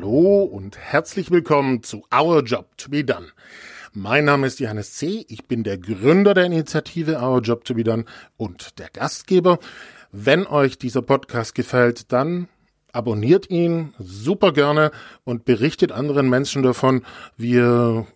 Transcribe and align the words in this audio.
Hallo 0.00 0.44
und 0.44 0.78
herzlich 0.78 1.30
willkommen 1.30 1.82
zu 1.82 2.04
Our 2.10 2.42
Job 2.42 2.74
to 2.78 2.88
be 2.88 3.04
Done. 3.04 3.26
Mein 3.92 4.24
Name 4.24 4.46
ist 4.46 4.58
Johannes 4.58 4.94
C. 4.94 5.26
Ich 5.28 5.44
bin 5.44 5.62
der 5.62 5.76
Gründer 5.76 6.32
der 6.32 6.46
Initiative 6.46 7.20
Our 7.20 7.42
Job 7.42 7.66
to 7.66 7.74
be 7.74 7.84
Done 7.84 8.06
und 8.38 8.78
der 8.78 8.88
Gastgeber. 8.88 9.58
Wenn 10.10 10.46
euch 10.46 10.78
dieser 10.78 11.02
Podcast 11.02 11.54
gefällt, 11.54 12.12
dann 12.12 12.48
abonniert 12.92 13.50
ihn 13.50 13.92
super 13.98 14.54
gerne 14.54 14.90
und 15.24 15.44
berichtet 15.44 15.92
anderen 15.92 16.30
Menschen 16.30 16.62
davon. 16.62 17.04
Wir, 17.36 18.06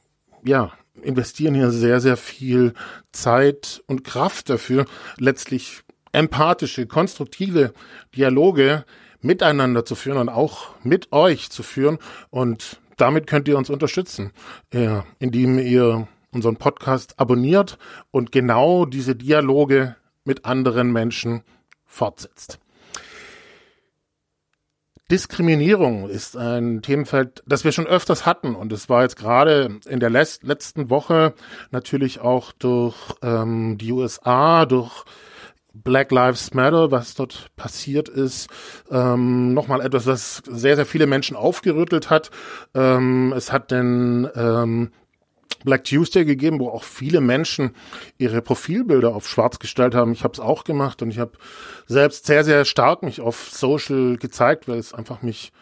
ja, 0.42 0.72
investieren 1.02 1.54
hier 1.54 1.70
sehr, 1.70 2.00
sehr 2.00 2.16
viel 2.16 2.72
Zeit 3.12 3.82
und 3.86 4.04
Kraft 4.04 4.48
dafür, 4.48 4.86
letztlich 5.18 5.82
empathische, 6.12 6.86
konstruktive 6.86 7.74
Dialoge 8.16 8.86
miteinander 9.24 9.84
zu 9.84 9.94
führen 9.94 10.18
und 10.18 10.28
auch 10.28 10.68
mit 10.82 11.12
euch 11.12 11.50
zu 11.50 11.62
führen. 11.62 11.98
Und 12.30 12.80
damit 12.96 13.26
könnt 13.26 13.48
ihr 13.48 13.58
uns 13.58 13.70
unterstützen, 13.70 14.32
ja, 14.72 15.04
indem 15.18 15.58
ihr 15.58 16.06
unseren 16.32 16.56
Podcast 16.56 17.18
abonniert 17.18 17.78
und 18.10 18.32
genau 18.32 18.84
diese 18.86 19.16
Dialoge 19.16 19.96
mit 20.24 20.44
anderen 20.44 20.92
Menschen 20.92 21.42
fortsetzt. 21.86 22.58
Diskriminierung 25.10 26.08
ist 26.08 26.36
ein 26.36 26.80
Themenfeld, 26.80 27.42
das 27.46 27.62
wir 27.62 27.72
schon 27.72 27.86
öfters 27.86 28.24
hatten 28.24 28.54
und 28.54 28.72
es 28.72 28.88
war 28.88 29.02
jetzt 29.02 29.16
gerade 29.16 29.78
in 29.86 30.00
der 30.00 30.08
letzten 30.08 30.88
Woche 30.88 31.34
natürlich 31.70 32.20
auch 32.20 32.52
durch 32.52 32.96
ähm, 33.22 33.76
die 33.76 33.92
USA, 33.92 34.64
durch 34.64 35.04
Black 35.74 36.12
Lives 36.12 36.54
Matter, 36.54 36.90
was 36.90 37.14
dort 37.14 37.48
passiert 37.56 38.08
ist, 38.08 38.48
ähm, 38.90 39.52
nochmal 39.54 39.80
etwas, 39.80 40.04
das 40.04 40.42
sehr, 40.46 40.76
sehr 40.76 40.86
viele 40.86 41.06
Menschen 41.06 41.36
aufgerüttelt 41.36 42.10
hat. 42.10 42.30
Ähm, 42.74 43.34
es 43.36 43.52
hat 43.52 43.70
den 43.70 44.28
ähm, 44.36 44.92
Black 45.64 45.84
Tuesday 45.84 46.24
gegeben, 46.24 46.60
wo 46.60 46.68
auch 46.68 46.84
viele 46.84 47.20
Menschen 47.20 47.74
ihre 48.18 48.40
Profilbilder 48.40 49.14
auf 49.14 49.28
schwarz 49.28 49.58
gestellt 49.58 49.94
haben. 49.94 50.12
Ich 50.12 50.22
habe 50.22 50.34
es 50.34 50.40
auch 50.40 50.64
gemacht 50.64 51.02
und 51.02 51.10
ich 51.10 51.18
habe 51.18 51.32
selbst 51.86 52.26
sehr, 52.26 52.44
sehr 52.44 52.64
stark 52.64 53.02
mich 53.02 53.20
auf 53.20 53.48
Social 53.50 54.16
gezeigt, 54.16 54.68
weil 54.68 54.78
es 54.78 54.94
einfach 54.94 55.22
mich 55.22 55.52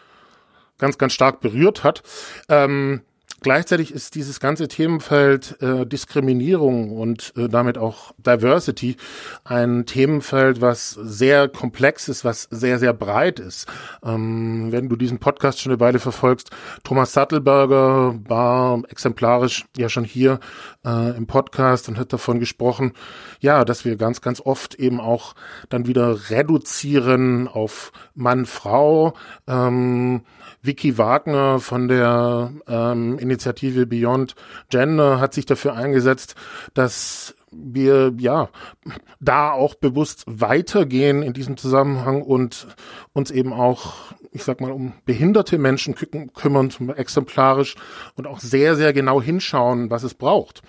ganz, 0.77 0.97
ganz 0.97 1.13
stark 1.13 1.39
berührt 1.39 1.83
hat. 1.83 2.03
Ähm, 2.49 3.01
Gleichzeitig 3.43 3.93
ist 3.93 4.15
dieses 4.15 4.39
ganze 4.39 4.69
Themenfeld 4.69 5.61
äh, 5.61 5.85
Diskriminierung 5.85 6.97
und 6.97 7.33
äh, 7.35 7.49
damit 7.49 7.77
auch 7.77 8.13
Diversity 8.17 8.95
ein 9.43 9.85
Themenfeld, 9.85 10.61
was 10.61 10.91
sehr 10.91 11.49
komplex 11.49 12.07
ist, 12.07 12.23
was 12.23 12.47
sehr, 12.51 12.79
sehr 12.79 12.93
breit 12.93 13.41
ist. 13.41 13.67
Ähm, 14.01 14.71
wenn 14.71 14.87
du 14.87 14.95
diesen 14.95 15.19
Podcast 15.19 15.59
schon 15.59 15.73
eine 15.73 15.81
Weile 15.81 15.99
verfolgst, 15.99 16.51
Thomas 16.85 17.11
Sattelberger 17.11 18.17
war 18.25 18.81
exemplarisch 18.89 19.65
ja 19.77 19.89
schon 19.89 20.05
hier 20.05 20.39
äh, 20.85 21.15
im 21.17 21.27
Podcast 21.27 21.89
und 21.89 21.99
hat 21.99 22.13
davon 22.13 22.39
gesprochen, 22.39 22.93
ja, 23.41 23.65
dass 23.65 23.83
wir 23.83 23.97
ganz, 23.97 24.21
ganz 24.21 24.39
oft 24.39 24.75
eben 24.75 25.01
auch 25.01 25.35
dann 25.67 25.85
wieder 25.85 26.29
reduzieren 26.29 27.49
auf 27.49 27.91
Mann, 28.15 28.45
Frau. 28.45 29.15
Ähm, 29.47 30.21
Vicky 30.63 30.97
Wagner 30.97 31.59
von 31.59 31.87
der 31.89 32.51
ähm, 32.67 33.19
Initiative 33.19 33.85
Beyond 33.85 34.35
Gender 34.69 35.19
hat 35.19 35.33
sich 35.33 35.45
dafür 35.45 35.75
eingesetzt, 35.75 36.35
dass 36.73 37.35
wir 37.51 38.13
ja 38.17 38.49
da 39.19 39.51
auch 39.51 39.75
bewusst 39.75 40.23
weitergehen 40.25 41.21
in 41.21 41.33
diesem 41.33 41.57
Zusammenhang 41.57 42.21
und 42.21 42.67
uns 43.11 43.29
eben 43.29 43.53
auch, 43.53 43.93
ich 44.31 44.43
sag 44.43 44.61
mal, 44.61 44.71
um 44.71 44.93
behinderte 45.05 45.57
Menschen 45.57 45.95
kü 45.95 46.07
kümmern, 46.33 46.71
exemplarisch 46.95 47.75
und 48.15 48.25
auch 48.25 48.39
sehr, 48.39 48.75
sehr 48.75 48.93
genau 48.93 49.21
hinschauen, 49.21 49.89
was 49.89 50.03
es 50.03 50.13
braucht. 50.13 50.63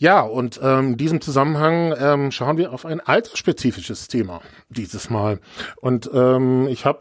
Ja, 0.00 0.20
und 0.20 0.60
ähm, 0.62 0.92
in 0.92 0.96
diesem 0.96 1.20
Zusammenhang 1.20 1.92
ähm, 1.98 2.30
schauen 2.30 2.56
wir 2.56 2.72
auf 2.72 2.86
ein 2.86 3.00
altersspezifisches 3.00 4.06
Thema 4.06 4.40
dieses 4.68 5.10
Mal. 5.10 5.40
Und 5.80 6.08
ähm, 6.14 6.68
ich 6.68 6.84
habe 6.84 7.00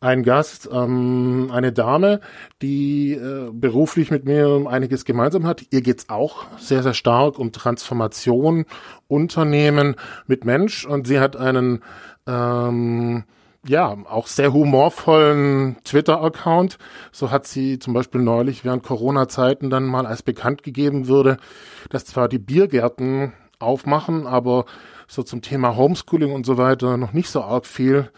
einen 0.00 0.22
Gast, 0.22 0.66
ähm, 0.72 1.50
eine 1.52 1.72
Dame, 1.72 2.20
die 2.62 3.12
äh, 3.12 3.50
beruflich 3.52 4.10
mit 4.10 4.24
mir 4.24 4.64
einiges 4.66 5.04
gemeinsam 5.04 5.46
hat. 5.46 5.62
Ihr 5.70 5.82
geht's 5.82 6.08
auch 6.08 6.46
sehr, 6.56 6.82
sehr 6.82 6.94
stark 6.94 7.38
um 7.38 7.52
Transformation, 7.52 8.64
Unternehmen 9.08 9.96
mit 10.26 10.46
Mensch. 10.46 10.86
Und 10.86 11.06
sie 11.06 11.20
hat 11.20 11.36
einen 11.36 11.82
ähm, 12.26 13.24
ja, 13.68 13.96
auch 14.08 14.26
sehr 14.26 14.52
humorvollen 14.52 15.76
Twitter-Account. 15.84 16.78
So 17.12 17.30
hat 17.30 17.46
sie 17.46 17.78
zum 17.78 17.94
Beispiel 17.94 18.20
neulich 18.20 18.64
während 18.64 18.82
Corona-Zeiten 18.82 19.70
dann 19.70 19.84
mal 19.84 20.06
als 20.06 20.22
bekannt 20.22 20.62
gegeben 20.62 21.06
würde, 21.06 21.36
dass 21.90 22.04
zwar 22.04 22.28
die 22.28 22.38
Biergärten 22.38 23.32
aufmachen, 23.58 24.26
aber 24.26 24.64
so 25.06 25.22
zum 25.22 25.42
Thema 25.42 25.76
Homeschooling 25.76 26.32
und 26.32 26.46
so 26.46 26.58
weiter 26.58 26.96
noch 26.96 27.12
nicht 27.12 27.30
so 27.30 27.42
arg 27.42 27.66
viel 27.66 28.10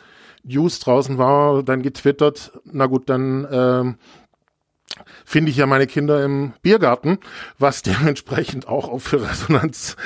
News 0.42 0.80
draußen 0.80 1.18
war, 1.18 1.62
dann 1.62 1.82
getwittert, 1.82 2.52
na 2.64 2.86
gut, 2.86 3.08
dann 3.08 3.46
ähm, 3.50 3.96
finde 5.24 5.50
ich 5.50 5.56
ja 5.56 5.66
meine 5.66 5.86
Kinder 5.86 6.24
im 6.24 6.52
Biergarten, 6.62 7.18
was 7.58 7.82
dementsprechend 7.82 8.66
auch 8.68 8.98
für 9.00 9.22
Resonanz 9.22 9.96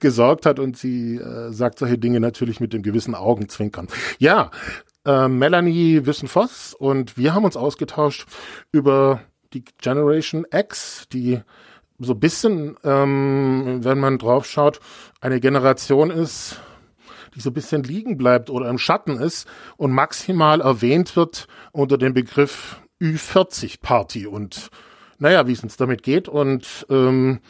gesorgt 0.00 0.46
hat 0.46 0.58
und 0.58 0.76
sie 0.76 1.16
äh, 1.16 1.52
sagt 1.52 1.78
solche 1.78 1.98
Dinge 1.98 2.20
natürlich 2.20 2.60
mit 2.60 2.72
dem 2.72 2.82
gewissen 2.82 3.14
Augenzwinkern. 3.14 3.88
Ja, 4.18 4.50
äh, 5.04 5.28
Melanie 5.28 6.06
Wissenfoss 6.06 6.74
und 6.74 7.16
wir 7.16 7.34
haben 7.34 7.44
uns 7.44 7.56
ausgetauscht 7.56 8.26
über 8.72 9.20
die 9.52 9.64
Generation 9.80 10.46
X, 10.52 11.06
die 11.12 11.40
so 11.98 12.14
ein 12.14 12.20
bisschen, 12.20 12.76
ähm, 12.84 13.80
wenn 13.82 13.98
man 13.98 14.18
drauf 14.18 14.46
schaut, 14.46 14.80
eine 15.20 15.40
Generation 15.40 16.10
ist, 16.10 16.60
die 17.34 17.40
so 17.40 17.50
ein 17.50 17.54
bisschen 17.54 17.82
liegen 17.82 18.16
bleibt 18.16 18.50
oder 18.50 18.68
im 18.68 18.78
Schatten 18.78 19.16
ist 19.16 19.48
und 19.76 19.92
maximal 19.92 20.60
erwähnt 20.60 21.16
wird 21.16 21.46
unter 21.72 21.98
dem 21.98 22.14
Begriff 22.14 22.80
Ü40-Party 23.00 24.26
und 24.26 24.70
naja, 25.18 25.46
wie 25.46 25.52
es 25.52 25.62
uns 25.62 25.76
damit 25.76 26.02
geht 26.02 26.28
und 26.28 26.86
ähm, 26.90 27.40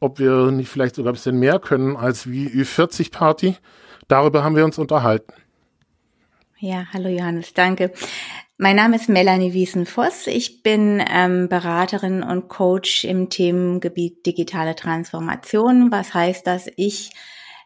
ob 0.00 0.18
wir 0.18 0.50
nicht 0.50 0.68
vielleicht 0.68 0.96
sogar 0.96 1.12
ein 1.12 1.14
bisschen 1.14 1.38
mehr 1.38 1.58
können 1.58 1.96
als 1.96 2.28
wie 2.28 2.48
Ü40-Party. 2.48 3.56
Darüber 4.08 4.42
haben 4.42 4.56
wir 4.56 4.64
uns 4.64 4.78
unterhalten. 4.78 5.32
Ja, 6.64 6.86
hallo 6.92 7.08
Johannes, 7.08 7.54
danke. 7.54 7.90
Mein 8.56 8.76
Name 8.76 8.94
ist 8.94 9.08
Melanie 9.08 9.52
Wiesen-Voss. 9.52 10.28
Ich 10.28 10.62
bin 10.62 11.02
ähm, 11.12 11.48
Beraterin 11.48 12.22
und 12.22 12.46
Coach 12.46 13.02
im 13.02 13.28
Themengebiet 13.28 14.24
digitale 14.24 14.76
Transformation. 14.76 15.90
Was 15.90 16.14
heißt, 16.14 16.46
dass 16.46 16.68
ich 16.76 17.10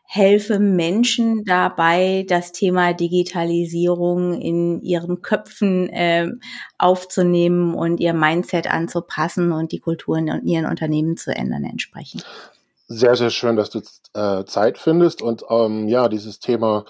helfe 0.06 0.58
Menschen 0.60 1.44
dabei, 1.44 2.24
das 2.26 2.52
Thema 2.52 2.94
Digitalisierung 2.94 4.40
in 4.40 4.80
ihren 4.80 5.20
Köpfen 5.20 5.90
äh, 5.90 6.30
aufzunehmen 6.78 7.74
und 7.74 8.00
ihr 8.00 8.14
Mindset 8.14 8.66
anzupassen 8.66 9.52
und 9.52 9.72
die 9.72 9.80
Kulturen 9.80 10.28
in 10.28 10.46
ihren 10.46 10.64
Unternehmen 10.64 11.18
zu 11.18 11.36
ändern 11.36 11.64
entsprechend. 11.64 12.24
Sehr, 12.88 13.16
sehr 13.16 13.30
schön, 13.30 13.56
dass 13.56 13.70
du 13.70 13.80
äh, 14.14 14.44
Zeit 14.44 14.78
findest 14.78 15.20
und 15.20 15.44
ähm, 15.50 15.88
ja, 15.88 16.08
dieses 16.08 16.38
Thema 16.38 16.84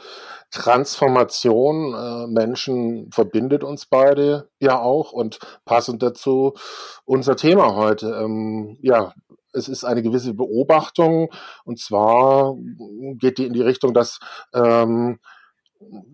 Transformation, 0.51 1.95
äh, 1.95 2.27
Menschen 2.27 3.11
verbindet 3.11 3.65
uns 3.65 3.87
beide 3.87 4.51
ja 4.61 4.79
auch 4.79 5.13
und 5.13 5.39
passend 5.65 6.03
dazu 6.03 6.53
unser 7.07 7.35
Thema 7.37 7.77
heute. 7.77 8.09
Ähm, 8.11 8.77
ja, 8.83 9.15
es 9.55 9.69
ist 9.69 9.85
eine 9.85 10.03
gewisse 10.03 10.35
Beobachtung 10.35 11.31
und 11.65 11.79
zwar 11.79 12.55
geht 13.15 13.39
die 13.39 13.47
in 13.47 13.55
die 13.55 13.63
Richtung, 13.63 13.95
dass 13.95 14.21
ähm, 14.53 15.19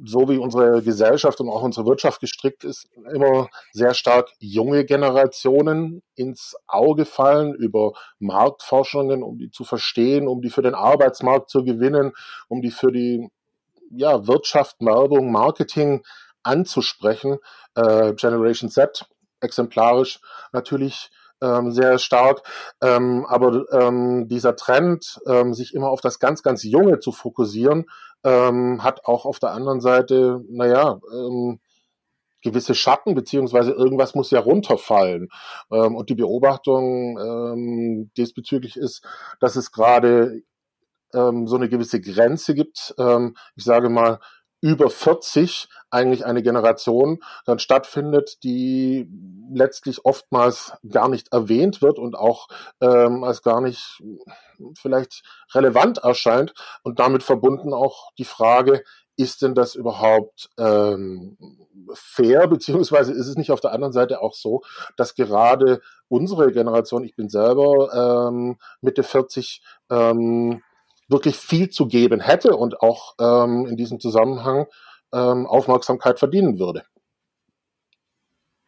so 0.04 0.28
wie 0.28 0.38
unsere 0.38 0.82
Gesellschaft 0.82 1.40
und 1.40 1.48
auch 1.48 1.62
unsere 1.62 1.86
Wirtschaft 1.86 2.20
gestrickt 2.20 2.64
ist, 2.64 2.88
immer 3.12 3.48
sehr 3.72 3.94
stark 3.94 4.30
junge 4.38 4.84
Generationen 4.84 6.02
ins 6.14 6.56
Auge 6.66 7.04
fallen 7.04 7.54
über 7.54 7.92
Marktforschungen, 8.18 9.22
um 9.22 9.38
die 9.38 9.50
zu 9.50 9.64
verstehen, 9.64 10.28
um 10.28 10.42
die 10.42 10.50
für 10.50 10.62
den 10.62 10.74
Arbeitsmarkt 10.74 11.50
zu 11.50 11.64
gewinnen, 11.64 12.12
um 12.48 12.60
die 12.60 12.70
für 12.70 12.92
die 12.92 13.28
ja, 13.90 14.26
Wirtschaft, 14.26 14.76
Werbung, 14.80 15.30
Marketing 15.30 16.02
anzusprechen. 16.42 17.38
Äh, 17.74 18.14
Generation 18.14 18.70
Z 18.70 19.06
exemplarisch 19.40 20.20
natürlich 20.52 21.10
ähm, 21.42 21.72
sehr 21.72 21.98
stark. 21.98 22.42
Ähm, 22.80 23.26
aber 23.28 23.64
ähm, 23.72 24.28
dieser 24.28 24.56
Trend, 24.56 25.20
ähm, 25.26 25.54
sich 25.54 25.74
immer 25.74 25.90
auf 25.90 26.00
das 26.00 26.18
ganz, 26.18 26.42
ganz 26.42 26.62
Junge 26.62 27.00
zu 27.00 27.12
fokussieren, 27.12 27.86
ähm, 28.24 28.82
hat 28.82 29.04
auch 29.04 29.26
auf 29.26 29.38
der 29.38 29.50
anderen 29.50 29.80
Seite, 29.80 30.40
naja, 30.48 31.00
ähm, 31.12 31.60
gewisse 32.42 32.74
Schatten, 32.74 33.14
beziehungsweise 33.14 33.72
irgendwas 33.72 34.14
muss 34.14 34.30
ja 34.30 34.40
runterfallen. 34.40 35.28
Ähm, 35.70 35.94
und 35.94 36.10
die 36.10 36.14
Beobachtung 36.14 37.18
ähm, 37.18 38.10
diesbezüglich 38.16 38.76
ist, 38.76 39.04
dass 39.40 39.56
es 39.56 39.72
gerade 39.72 40.42
ähm, 41.14 41.46
so 41.46 41.56
eine 41.56 41.68
gewisse 41.68 42.00
Grenze 42.00 42.54
gibt. 42.54 42.94
Ähm, 42.98 43.36
ich 43.54 43.64
sage 43.64 43.88
mal, 43.88 44.18
über 44.62 44.88
40 44.88 45.68
eigentlich 45.90 46.24
eine 46.24 46.42
Generation 46.42 47.18
dann 47.44 47.58
stattfindet, 47.58 48.42
die 48.44 49.08
letztlich 49.52 50.04
oftmals 50.06 50.72
gar 50.88 51.08
nicht 51.08 51.32
erwähnt 51.32 51.82
wird 51.82 51.98
und 51.98 52.14
auch 52.16 52.48
ähm, 52.80 53.24
als 53.24 53.42
gar 53.42 53.60
nicht 53.60 54.02
vielleicht 54.78 55.24
relevant 55.52 55.98
erscheint 55.98 56.54
und 56.84 57.00
damit 57.00 57.24
verbunden 57.24 57.74
auch 57.74 58.12
die 58.16 58.24
Frage, 58.24 58.84
ist 59.16 59.42
denn 59.42 59.54
das 59.54 59.74
überhaupt 59.74 60.50
ähm, 60.58 61.36
fair, 61.92 62.46
beziehungsweise 62.48 63.12
ist 63.12 63.26
es 63.26 63.36
nicht 63.36 63.50
auf 63.50 63.60
der 63.60 63.72
anderen 63.72 63.92
Seite 63.92 64.22
auch 64.22 64.34
so, 64.34 64.62
dass 64.96 65.14
gerade 65.14 65.82
unsere 66.08 66.52
Generation, 66.52 67.04
ich 67.04 67.16
bin 67.16 67.28
selber 67.28 68.28
ähm, 68.28 68.58
Mitte 68.80 69.02
40, 69.02 69.62
ähm, 69.90 70.62
wirklich 71.12 71.36
viel 71.36 71.70
zu 71.70 71.86
geben 71.86 72.20
hätte 72.20 72.56
und 72.56 72.80
auch 72.80 73.14
ähm, 73.20 73.66
in 73.66 73.76
diesem 73.76 74.00
Zusammenhang 74.00 74.66
ähm, 75.12 75.46
Aufmerksamkeit 75.46 76.18
verdienen 76.18 76.58
würde. 76.58 76.82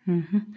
Mhm. 0.04 0.54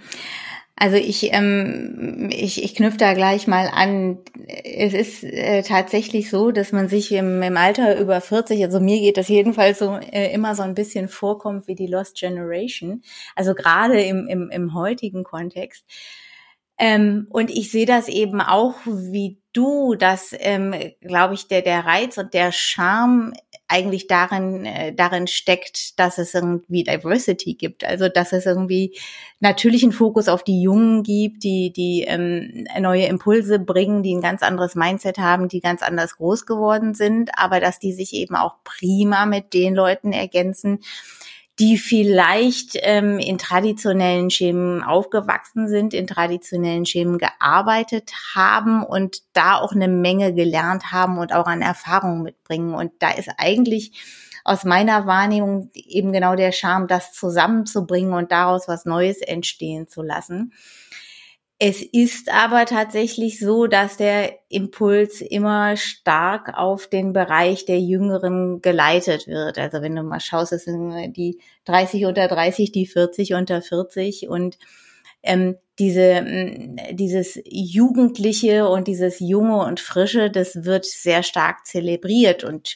Also 0.80 0.96
ich, 0.98 1.34
ähm, 1.34 2.30
ich, 2.32 2.64
ich 2.64 2.76
knüpfe 2.76 3.00
da 3.00 3.16
gleich 3.16 3.48
mal 3.48 3.68
an. 3.74 4.20
Es 4.64 4.94
ist 4.94 5.24
äh, 5.24 5.64
tatsächlich 5.64 6.30
so, 6.30 6.52
dass 6.52 6.72
man 6.72 6.88
sich 6.88 7.12
im, 7.14 7.42
im 7.42 7.58
Alter 7.58 8.00
über 8.00 8.22
40, 8.22 8.64
also 8.64 8.80
mir 8.80 9.00
geht 9.00 9.18
das 9.18 9.28
jedenfalls 9.28 9.80
so 9.80 9.96
äh, 9.96 10.32
immer 10.32 10.54
so 10.54 10.62
ein 10.62 10.76
bisschen 10.76 11.08
vorkommt 11.08 11.68
wie 11.68 11.74
die 11.74 11.88
Lost 11.88 12.16
Generation. 12.16 13.02
Also 13.36 13.56
gerade 13.56 14.04
im, 14.04 14.28
im, 14.28 14.52
im 14.52 14.76
heutigen 14.76 15.24
Kontext. 15.24 15.84
Ähm, 16.80 17.28
und 17.30 17.50
ich 17.50 17.72
sehe 17.72 17.86
das 17.86 18.08
eben 18.08 18.40
auch 18.40 18.76
wie 18.86 19.40
du, 19.52 19.96
dass, 19.96 20.36
ähm, 20.38 20.76
glaube 21.02 21.34
ich, 21.34 21.48
der, 21.48 21.64
der 21.64 21.86
Reiz 21.86 22.18
und 22.18 22.34
der 22.36 22.52
Charme 22.52 23.34
eigentlich 23.68 24.08
darin, 24.08 24.66
äh, 24.66 24.94
darin 24.94 25.28
steckt, 25.28 26.00
dass 26.00 26.18
es 26.20 26.34
irgendwie 26.34 26.84
Diversity 26.84 27.56
gibt. 27.56 27.84
Also, 27.84 28.08
dass 28.08 28.32
es 28.32 28.46
irgendwie 28.46 28.96
natürlich 29.40 29.84
einen 29.84 29.92
Fokus 29.92 30.30
auf 30.30 30.44
die 30.44 30.62
Jungen 30.62 31.04
gibt, 31.04 31.44
die, 31.44 31.74
die 31.74 32.04
ähm, 32.08 32.66
neue 32.80 33.06
Impulse 33.08 33.60
bringen, 33.60 34.04
die 34.04 34.16
ein 34.16 34.22
ganz 34.22 34.42
anderes 34.42 34.76
Mindset 34.76 35.18
haben, 35.18 35.50
die 35.50 35.60
ganz 35.60 35.82
anders 35.82 36.16
groß 36.18 36.46
geworden 36.46 36.94
sind, 36.94 37.32
aber 37.36 37.60
dass 37.60 37.80
die 37.80 37.94
sich 37.94 38.14
eben 38.14 38.36
auch 38.36 38.56
prima 38.64 39.26
mit 39.26 39.54
den 39.54 39.76
Leuten 39.76 40.14
ergänzen, 40.14 40.80
die 41.60 41.78
vielleicht 41.78 42.78
ähm, 42.82 43.18
in 43.18 43.40
traditionellen 43.40 44.30
Schemen 44.30 44.84
aufgewachsen 44.84 45.68
sind, 45.68 45.94
in 45.94 46.06
traditionellen 46.06 46.86
Schemen 46.86 47.18
gearbeitet 47.18 48.12
haben 48.36 48.84
und 48.84 49.24
da 49.34 49.56
auch 49.56 49.72
eine 49.72 49.88
Menge 49.88 50.34
gelernt 50.34 50.92
haben 50.92 51.18
und 51.18 51.34
auch 51.34 51.48
an 51.48 51.64
Erfahrungen 51.64 52.22
mitbringen. 52.22 52.76
Und 52.76 52.92
da 53.00 53.10
ist 53.10 53.30
eigentlich 53.38 53.92
aus 54.44 54.64
meiner 54.64 55.08
Wahrnehmung 55.08 55.72
eben 55.74 56.14
genau 56.14 56.36
der 56.36 56.52
Charme, 56.52 56.88
das 56.88 57.12
zusammenzubringen 57.12 58.14
und 58.14 58.32
daraus 58.32 58.68
was 58.68 58.86
Neues 58.86 59.22
entstehen 59.22 59.88
zu 59.88 60.04
lassen. 60.04 60.54
Es 61.60 61.82
ist 61.82 62.32
aber 62.32 62.66
tatsächlich 62.66 63.40
so, 63.40 63.66
dass 63.66 63.98
der 63.98 64.38
Impuls 64.48 65.22
immer 65.22 65.76
stark 65.76 66.56
auf 66.56 66.88
den 66.88 67.14
Bereich 67.14 67.66
der 67.66 67.80
Jüngeren 67.80 68.62
geleitet 68.62 69.26
wird. 69.26 69.58
Also 69.58 69.82
wenn 69.82 69.96
du 69.96 70.04
mal 70.04 70.20
schaust, 70.20 70.54
es 70.54 70.66
sind 70.66 71.14
die 71.14 71.40
30 71.66 72.06
unter 72.06 72.28
30, 72.28 72.72
die 72.72 72.86
40 72.86 73.34
unter 73.34 73.64
40 73.64 74.28
und 74.30 74.60
ähm, 75.24 75.58
diese, 75.80 76.26
dieses 76.92 77.40
Jugendliche 77.46 78.68
und 78.68 78.88
dieses 78.88 79.20
Junge 79.20 79.58
und 79.58 79.80
Frische, 79.80 80.30
das 80.30 80.64
wird 80.64 80.86
sehr 80.86 81.24
stark 81.24 81.66
zelebriert. 81.66 82.44
Und 82.44 82.76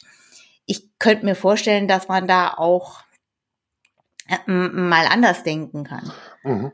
ich 0.66 0.90
könnte 0.98 1.26
mir 1.26 1.36
vorstellen, 1.36 1.88
dass 1.88 2.08
man 2.08 2.28
da 2.28 2.56
auch 2.56 3.02
äh, 4.28 4.38
mal 4.48 5.06
anders 5.08 5.44
denken 5.44 5.84
kann. 5.84 6.12
Mhm. 6.44 6.72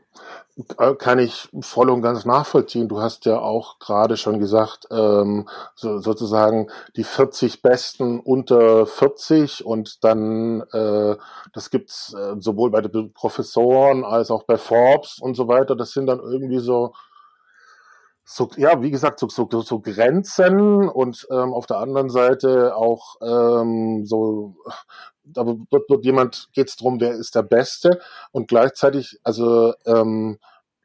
Äh, 0.78 0.94
kann 0.96 1.20
ich 1.20 1.48
voll 1.60 1.88
und 1.88 2.02
ganz 2.02 2.24
nachvollziehen. 2.24 2.88
Du 2.88 3.00
hast 3.00 3.26
ja 3.26 3.38
auch 3.38 3.78
gerade 3.78 4.16
schon 4.16 4.40
gesagt, 4.40 4.88
ähm, 4.90 5.48
so, 5.76 6.00
sozusagen 6.00 6.68
die 6.96 7.04
40 7.04 7.62
Besten 7.62 8.18
unter 8.18 8.84
40 8.86 9.64
und 9.64 10.02
dann, 10.02 10.62
äh, 10.72 11.16
das 11.52 11.70
gibt's 11.70 12.12
äh, 12.12 12.34
sowohl 12.40 12.70
bei 12.72 12.80
den 12.80 13.12
Professoren 13.12 14.04
als 14.04 14.32
auch 14.32 14.42
bei 14.42 14.58
Forbes 14.58 15.18
und 15.20 15.34
so 15.36 15.46
weiter. 15.46 15.76
Das 15.76 15.92
sind 15.92 16.06
dann 16.06 16.18
irgendwie 16.18 16.58
so, 16.58 16.92
so 18.30 18.50
ja, 18.56 18.82
wie 18.82 18.90
gesagt, 18.90 19.20
so, 19.20 19.28
so, 19.30 19.48
so 19.48 19.80
Grenzen 19.80 20.86
und 20.86 21.26
ähm, 21.30 21.54
auf 21.54 21.64
der 21.64 21.78
anderen 21.78 22.10
Seite 22.10 22.76
auch 22.76 23.16
ähm, 23.22 24.04
so 24.04 24.56
da 25.24 25.46
wird, 25.46 25.88
wird 25.88 26.04
jemand, 26.04 26.50
geht 26.52 26.68
es 26.68 26.76
darum, 26.76 27.00
wer 27.00 27.12
ist 27.12 27.34
der 27.34 27.42
Beste 27.42 28.00
und 28.30 28.48
gleichzeitig, 28.48 29.18
also 29.24 29.72
ähm, 29.86 30.38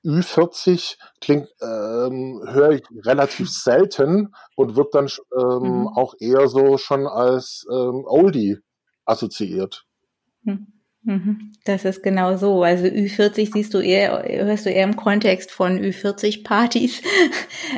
Ü40 0.06 0.98
klingt, 1.19 1.50
ähm, 1.62 2.42
höre 2.45 2.72
ich 2.72 2.84
relativ 3.06 3.50
selten 3.51 4.34
und 4.56 4.78
wird 4.78 4.95
dann 4.95 5.10
ähm, 5.38 5.81
mhm. 5.81 5.88
auch 5.90 6.13
eher 6.19 6.48
so 6.48 6.78
schon 6.78 7.07
als 7.07 7.66
ähm, 7.69 8.06
Oldie 8.06 8.60
assoziiert. 9.04 9.86
Mhm. 10.44 10.68
Mhm. 11.03 11.51
Das 11.65 11.85
ist 11.85 12.03
genau 12.03 12.35
so. 12.35 12.63
Also 12.63 12.85
Ü40 12.85 13.53
siehst 13.53 13.73
du 13.73 13.79
eher, 13.79 14.23
hörst 14.27 14.65
du 14.65 14.69
eher 14.69 14.83
im 14.83 14.95
Kontext 14.95 15.51
von 15.51 15.79
Ü40-Partys, 15.79 17.01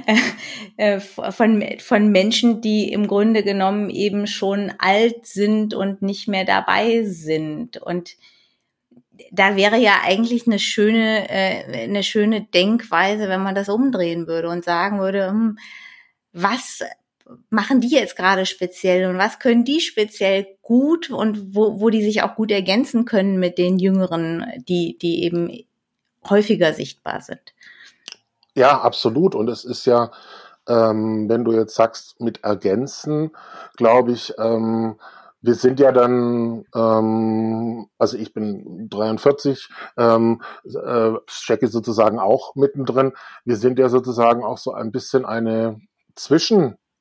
äh, 0.78 1.00
von, 1.00 1.64
von 1.80 2.12
Menschen, 2.12 2.62
die 2.62 2.92
im 2.92 3.08
Grunde 3.08 3.44
genommen 3.44 3.90
eben 3.90 4.26
schon 4.26 4.74
alt 4.80 5.26
sind 5.26 5.74
und 5.74 6.02
nicht 6.02 6.28
mehr 6.28 6.46
dabei 6.46 7.04
sind. 7.04 7.78
Und 7.78 8.16
da 9.32 9.56
wäre 9.56 9.78
ja 9.78 10.02
eigentlich 10.04 10.48
eine 10.48 10.60
schöne, 10.60 11.30
äh, 11.30 11.84
eine 11.84 12.04
schöne 12.04 12.42
Denkweise, 12.42 13.30
wenn 13.30 13.44
man 13.44 13.56
das 13.56 13.70
umdrehen 13.70 14.28
würde 14.28 14.50
und 14.50 14.66
sagen 14.66 15.00
würde, 15.00 15.30
hm, 15.30 15.58
was 16.34 16.82
machen 17.50 17.82
die 17.82 17.90
jetzt 17.90 18.16
gerade 18.16 18.46
speziell 18.46 19.10
und 19.10 19.18
was 19.18 19.40
können 19.40 19.64
die 19.64 19.80
speziell 19.80 20.48
gut 20.62 21.10
und 21.10 21.56
wo, 21.56 21.80
wo 21.80 21.90
die 21.90 22.04
sich 22.04 22.24
auch 22.24 22.36
gut 22.36 22.52
ergänzen 22.52 23.06
können 23.06 23.40
mit 23.40 23.58
den 23.58 23.80
Jüngeren, 23.80 24.46
die, 24.68 24.98
die 24.98 25.24
eben 25.24 25.66
häufiger 26.30 26.74
sichtbar 26.74 27.22
sind. 27.22 27.54
Ja, 28.56 28.80
absolut. 28.82 29.36
Und 29.36 29.50
es 29.50 29.66
ist 29.66 29.86
ja, 29.86 30.12
ähm, 30.68 31.28
wenn 31.30 31.44
du 31.44 31.52
jetzt 31.54 31.76
sagst, 31.76 32.20
mit 32.22 32.44
ergänzen, 32.44 33.32
glaube 33.76 34.14
ich, 34.14 34.34
ähm, 34.38 34.96
wir 35.42 35.56
sind 35.56 35.80
ja 35.80 35.92
dann, 35.92 36.66
ähm, 36.74 37.88
also 38.00 38.18
ich 38.18 38.34
bin 38.34 38.90
43, 38.90 39.70
ähm, 39.98 40.42
äh, 40.64 41.12
stecke 41.28 41.68
sozusagen 41.68 42.18
auch 42.18 42.56
mittendrin. 42.56 43.14
Wir 43.44 43.58
sind 43.58 43.78
ja 43.78 43.90
sozusagen 43.90 44.44
auch 44.44 44.58
so 44.58 44.74
ein 44.74 44.92
bisschen 44.92 45.24
eine 45.24 45.80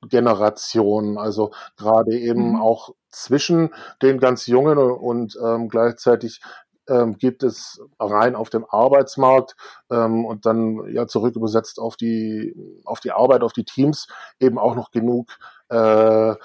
Zwischengeneration, 0.05 1.17
also 1.17 1.51
gerade 1.77 2.17
eben 2.17 2.51
mhm. 2.51 2.61
auch 2.61 2.91
zwischen 3.09 3.73
den 4.01 4.19
ganz 4.19 4.47
Jungen 4.47 4.77
und 4.77 5.37
ähm, 5.43 5.69
gleichzeitig 5.69 6.41
ähm, 6.87 7.17
gibt 7.17 7.43
es 7.43 7.81
rein 7.99 8.35
auf 8.35 8.49
dem 8.49 8.65
Arbeitsmarkt 8.69 9.55
ähm, 9.89 10.25
und 10.25 10.45
dann 10.45 10.85
ja 10.93 11.07
zurück 11.07 11.35
übersetzt 11.35 11.79
auf 11.79 11.95
die 11.95 12.53
auf 12.85 12.99
die 12.99 13.11
Arbeit, 13.11 13.41
auf 13.41 13.53
die 13.53 13.65
Teams 13.65 14.07
eben 14.39 14.59
auch 14.59 14.75
noch 14.75 14.91
genug 14.91 15.37
äh, 15.69 16.35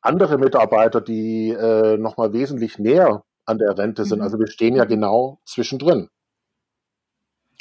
andere 0.00 0.38
Mitarbeiter, 0.38 1.00
die 1.00 1.50
äh, 1.50 1.96
nochmal 1.96 2.32
wesentlich 2.32 2.78
näher 2.78 3.24
an 3.44 3.58
der 3.58 3.76
Rente 3.76 4.04
sind. 4.04 4.18
Mhm. 4.18 4.24
Also 4.24 4.38
wir 4.38 4.48
stehen 4.48 4.74
ja 4.74 4.84
genau 4.84 5.40
zwischendrin. 5.44 6.08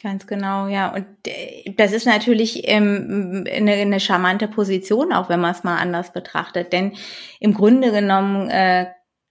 Ganz 0.02 0.28
genau, 0.28 0.68
ja. 0.68 0.94
Und 0.94 1.08
äh, 1.26 1.74
das 1.76 1.92
ist 1.92 2.06
natürlich 2.06 2.68
ähm, 2.68 3.46
eine, 3.52 3.74
eine 3.74 4.00
charmante 4.00 4.48
Position, 4.48 5.12
auch 5.12 5.28
wenn 5.28 5.40
man 5.40 5.52
es 5.52 5.64
mal 5.64 5.78
anders 5.78 6.14
betrachtet. 6.14 6.72
Denn 6.72 6.94
im 7.40 7.56
Grunde 7.56 7.92
genommen 7.92 8.48
äh, 8.50 8.86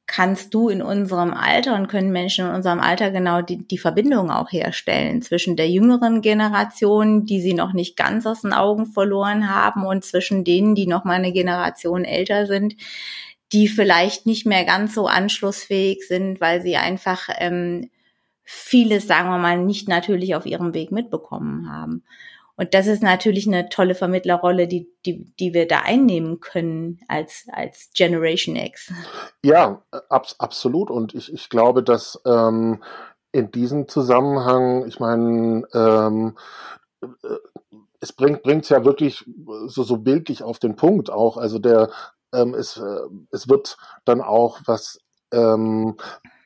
kannst 0.08 0.54
du 0.54 0.68
in 0.68 0.82
unserem 0.82 1.32
Alter 1.34 1.76
und 1.76 1.88
können 1.88 2.10
Menschen 2.10 2.46
in 2.46 2.54
unserem 2.54 2.80
Alter 2.80 3.12
genau 3.12 3.42
die, 3.42 3.66
die 3.66 3.78
Verbindung 3.78 4.30
auch 4.30 4.50
herstellen 4.50 5.22
zwischen 5.22 5.56
der 5.56 5.68
jüngeren 5.70 6.20
Generation, 6.20 7.26
die 7.26 7.40
sie 7.40 7.54
noch 7.54 7.72
nicht 7.72 7.96
ganz 7.96 8.26
aus 8.26 8.42
den 8.42 8.52
Augen 8.52 8.86
verloren 8.86 9.48
haben 9.52 9.84
und 9.86 10.04
zwischen 10.04 10.44
denen, 10.44 10.74
die 10.74 10.86
noch 10.88 11.04
mal 11.04 11.14
eine 11.14 11.32
Generation 11.32 12.04
älter 12.04 12.46
sind, 12.46 12.74
die 13.52 13.68
vielleicht 13.68 14.26
nicht 14.26 14.46
mehr 14.46 14.64
ganz 14.64 14.94
so 14.94 15.06
anschlussfähig 15.06 16.06
sind, 16.06 16.40
weil 16.40 16.60
sie 16.62 16.76
einfach 16.76 17.28
ähm, 17.38 17.90
vieles, 18.46 19.06
sagen 19.06 19.28
wir 19.28 19.38
mal, 19.38 19.58
nicht 19.58 19.88
natürlich 19.88 20.34
auf 20.34 20.46
ihrem 20.46 20.72
Weg 20.72 20.92
mitbekommen 20.92 21.70
haben. 21.70 22.04
Und 22.54 22.72
das 22.72 22.86
ist 22.86 23.02
natürlich 23.02 23.46
eine 23.46 23.68
tolle 23.68 23.94
Vermittlerrolle, 23.94 24.66
die, 24.66 24.88
die, 25.04 25.30
die 25.38 25.52
wir 25.52 25.68
da 25.68 25.80
einnehmen 25.80 26.40
können 26.40 27.00
als, 27.08 27.46
als 27.52 27.90
Generation 27.94 28.56
X. 28.56 28.92
Ja, 29.44 29.82
ab, 30.08 30.26
absolut. 30.38 30.90
Und 30.90 31.14
ich, 31.14 31.30
ich 31.30 31.50
glaube, 31.50 31.82
dass 31.82 32.18
ähm, 32.24 32.82
in 33.32 33.50
diesem 33.50 33.88
Zusammenhang, 33.88 34.86
ich 34.86 35.00
meine, 35.00 35.64
ähm, 35.74 36.38
äh, 37.02 37.06
es 38.00 38.12
bringt 38.12 38.46
es 38.46 38.68
ja 38.70 38.84
wirklich 38.84 39.24
so, 39.66 39.82
so 39.82 39.98
bildlich 39.98 40.42
auf 40.42 40.58
den 40.58 40.76
Punkt 40.76 41.10
auch. 41.10 41.36
Also 41.36 41.58
der 41.58 41.90
ähm, 42.32 42.54
es, 42.54 42.76
äh, 42.76 43.00
es 43.30 43.48
wird 43.48 43.76
dann 44.04 44.20
auch, 44.20 44.60
was 44.66 45.00
ähm, 45.32 45.96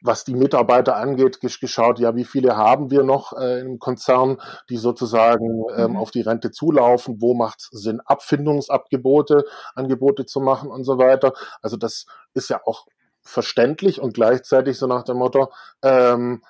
was 0.03 0.25
die 0.25 0.35
Mitarbeiter 0.35 0.97
angeht, 0.97 1.41
geschaut, 1.41 1.99
ja, 1.99 2.15
wie 2.17 2.25
viele 2.25 2.57
haben 2.57 2.91
wir 2.91 3.03
noch 3.03 3.33
äh, 3.33 3.61
im 3.61 3.79
Konzern, 3.79 4.41
die 4.69 4.77
sozusagen 4.77 5.65
ähm, 5.77 5.93
mhm. 5.93 5.97
auf 5.97 6.11
die 6.11 6.23
Rente 6.23 6.51
zulaufen, 6.51 7.21
wo 7.21 7.35
macht 7.35 7.61
es 7.61 7.83
Sinn, 7.83 8.01
Abfindungsabgebote, 8.05 9.45
Angebote 9.75 10.27
zu 10.27 10.41
machen 10.41 10.71
und 10.71 10.85
so 10.85 10.99
weiter. 10.99 11.33
Also 11.63 11.77
das 11.77 12.07
ist 12.35 12.51
ja 12.51 12.61
auch 12.65 12.87
verständlich 13.23 14.01
und 14.01 14.15
gleichzeitig 14.15 14.79
so 14.79 14.87
nach 14.87 15.05
dem 15.05 15.19
Motto, 15.19 15.53
ähm, 15.83 16.43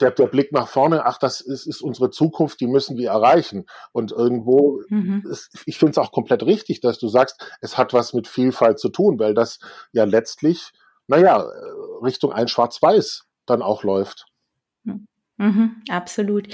der, 0.00 0.10
der 0.10 0.26
Blick 0.26 0.52
nach 0.52 0.68
vorne, 0.68 1.06
ach, 1.06 1.18
das 1.18 1.40
ist, 1.40 1.66
ist 1.66 1.80
unsere 1.80 2.10
Zukunft, 2.10 2.60
die 2.60 2.66
müssen 2.66 2.96
wir 2.96 3.10
erreichen. 3.10 3.66
Und 3.92 4.12
irgendwo, 4.12 4.82
mhm. 4.88 5.24
ist, 5.30 5.50
ich 5.64 5.78
finde 5.78 5.92
es 5.92 5.98
auch 5.98 6.12
komplett 6.12 6.42
richtig, 6.42 6.80
dass 6.80 6.98
du 6.98 7.08
sagst, 7.08 7.40
es 7.60 7.78
hat 7.78 7.92
was 7.92 8.12
mit 8.12 8.26
Vielfalt 8.26 8.78
zu 8.78 8.88
tun, 8.88 9.18
weil 9.18 9.34
das 9.34 9.58
ja 9.92 10.04
letztlich 10.04 10.72
naja, 11.06 11.44
Richtung 12.02 12.32
ein 12.32 12.48
Schwarz-Weiß 12.48 13.24
dann 13.46 13.62
auch 13.62 13.82
läuft. 13.82 14.26
Mhm, 15.38 15.82
absolut. 15.88 16.48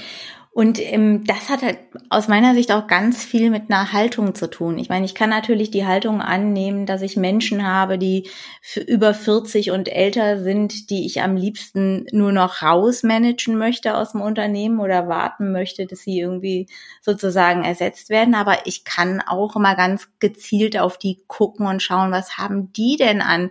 Und 0.53 0.79
ähm, 0.79 1.23
das 1.25 1.49
hat 1.49 1.63
halt 1.63 1.79
aus 2.09 2.27
meiner 2.27 2.53
Sicht 2.53 2.71
auch 2.71 2.85
ganz 2.85 3.25
viel 3.25 3.49
mit 3.49 3.71
einer 3.71 3.91
Haltung 3.91 4.35
zu 4.35 4.47
tun. 4.47 4.77
Ich 4.77 4.87
meine, 4.87 5.03
ich 5.03 5.15
kann 5.15 5.31
natürlich 5.31 5.71
die 5.71 5.87
Haltung 5.87 6.21
annehmen, 6.21 6.85
dass 6.85 7.01
ich 7.01 7.17
Menschen 7.17 7.65
habe, 7.65 7.97
die 7.97 8.29
über 8.85 9.15
40 9.15 9.71
und 9.71 9.89
älter 9.89 10.43
sind, 10.43 10.91
die 10.91 11.07
ich 11.07 11.23
am 11.23 11.35
liebsten 11.35 12.05
nur 12.11 12.31
noch 12.31 12.61
rausmanagen 12.61 13.57
möchte 13.57 13.97
aus 13.97 14.11
dem 14.11 14.21
Unternehmen 14.21 14.79
oder 14.79 15.07
warten 15.07 15.51
möchte, 15.51 15.87
dass 15.87 16.01
sie 16.01 16.19
irgendwie 16.19 16.67
sozusagen 17.01 17.63
ersetzt 17.63 18.11
werden. 18.11 18.35
Aber 18.35 18.67
ich 18.67 18.83
kann 18.83 19.21
auch 19.21 19.55
immer 19.55 19.75
ganz 19.75 20.07
gezielt 20.19 20.77
auf 20.77 20.99
die 20.99 21.23
gucken 21.25 21.65
und 21.65 21.81
schauen, 21.81 22.11
was 22.11 22.37
haben 22.37 22.71
die 22.73 22.95
denn 22.95 23.23
an, 23.23 23.49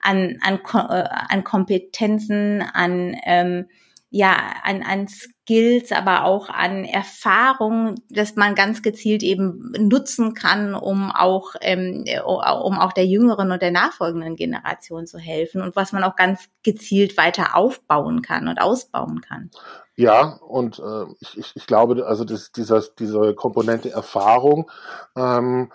an, 0.00 0.38
an, 0.40 0.60
äh, 0.72 1.08
an 1.28 1.44
Kompetenzen, 1.44 2.62
an 2.62 3.14
ähm, 3.26 3.66
ja, 4.10 4.36
an, 4.62 4.82
an 4.82 5.06
Skills, 5.06 5.92
aber 5.92 6.24
auch 6.24 6.48
an 6.48 6.84
Erfahrung, 6.84 7.96
dass 8.08 8.36
man 8.36 8.54
ganz 8.54 8.80
gezielt 8.80 9.22
eben 9.22 9.72
nutzen 9.78 10.32
kann, 10.32 10.74
um 10.74 11.10
auch, 11.10 11.54
ähm, 11.60 12.04
um 12.24 12.78
auch 12.78 12.94
der 12.94 13.04
jüngeren 13.06 13.50
und 13.52 13.60
der 13.60 13.70
nachfolgenden 13.70 14.36
Generation 14.36 15.06
zu 15.06 15.18
helfen 15.18 15.60
und 15.60 15.76
was 15.76 15.92
man 15.92 16.04
auch 16.04 16.16
ganz 16.16 16.48
gezielt 16.62 17.18
weiter 17.18 17.54
aufbauen 17.54 18.22
kann 18.22 18.48
und 18.48 18.60
ausbauen 18.60 19.20
kann. 19.20 19.50
Ja, 19.94 20.38
und 20.46 20.78
äh, 20.78 21.04
ich, 21.20 21.54
ich 21.54 21.66
glaube, 21.66 22.06
also 22.06 22.24
das, 22.24 22.52
dieser, 22.52 22.82
diese 22.98 23.34
Komponente 23.34 23.90
Erfahrung 23.90 24.70
ähm, 25.16 25.70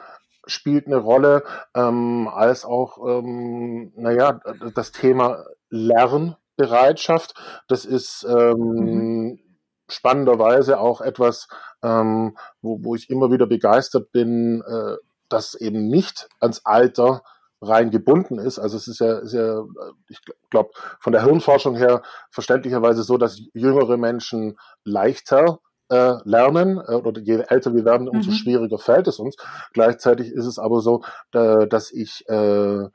spielt 0.45 0.87
eine 0.87 0.97
Rolle, 0.97 1.43
ähm, 1.75 2.27
als 2.33 2.65
auch, 2.65 2.97
ähm, 3.05 3.91
naja, 3.95 4.39
das 4.73 4.91
Thema 4.91 5.45
Lernen 5.69 6.35
Bereitschaft. 6.55 7.33
Das 7.67 7.85
ist 7.85 8.25
ähm, 8.27 8.57
mhm. 8.57 9.39
spannenderweise 9.87 10.79
auch 10.79 11.01
etwas, 11.01 11.47
ähm, 11.83 12.37
wo, 12.61 12.83
wo 12.83 12.95
ich 12.95 13.09
immer 13.09 13.31
wieder 13.31 13.47
begeistert 13.47 14.11
bin, 14.11 14.61
äh, 14.61 14.95
dass 15.29 15.55
eben 15.55 15.87
nicht 15.87 16.29
ans 16.39 16.61
Alter 16.65 17.23
rein 17.61 17.91
gebunden 17.91 18.39
ist. 18.39 18.59
Also 18.59 18.77
es 18.77 18.87
ist 18.87 18.99
ja, 18.99 19.19
ist 19.19 19.33
ja 19.33 19.63
ich 20.09 20.19
glaube, 20.49 20.71
von 20.99 21.13
der 21.13 21.23
Hirnforschung 21.23 21.75
her 21.75 22.01
verständlicherweise 22.29 23.03
so, 23.03 23.17
dass 23.17 23.39
jüngere 23.53 23.97
Menschen 23.97 24.57
leichter 24.83 25.59
äh, 25.89 26.15
lernen 26.23 26.77
äh, 26.77 26.95
oder 26.95 27.21
je 27.21 27.43
älter 27.47 27.73
wir 27.73 27.85
werden, 27.85 28.09
umso 28.09 28.31
mhm. 28.31 28.35
schwieriger 28.35 28.77
fällt 28.77 29.07
es 29.07 29.19
uns. 29.19 29.35
Gleichzeitig 29.73 30.31
ist 30.31 30.45
es 30.45 30.59
aber 30.59 30.81
so, 30.81 31.03
da, 31.31 31.65
dass 31.65 31.91
ich 31.91 32.27
äh, 32.29 32.87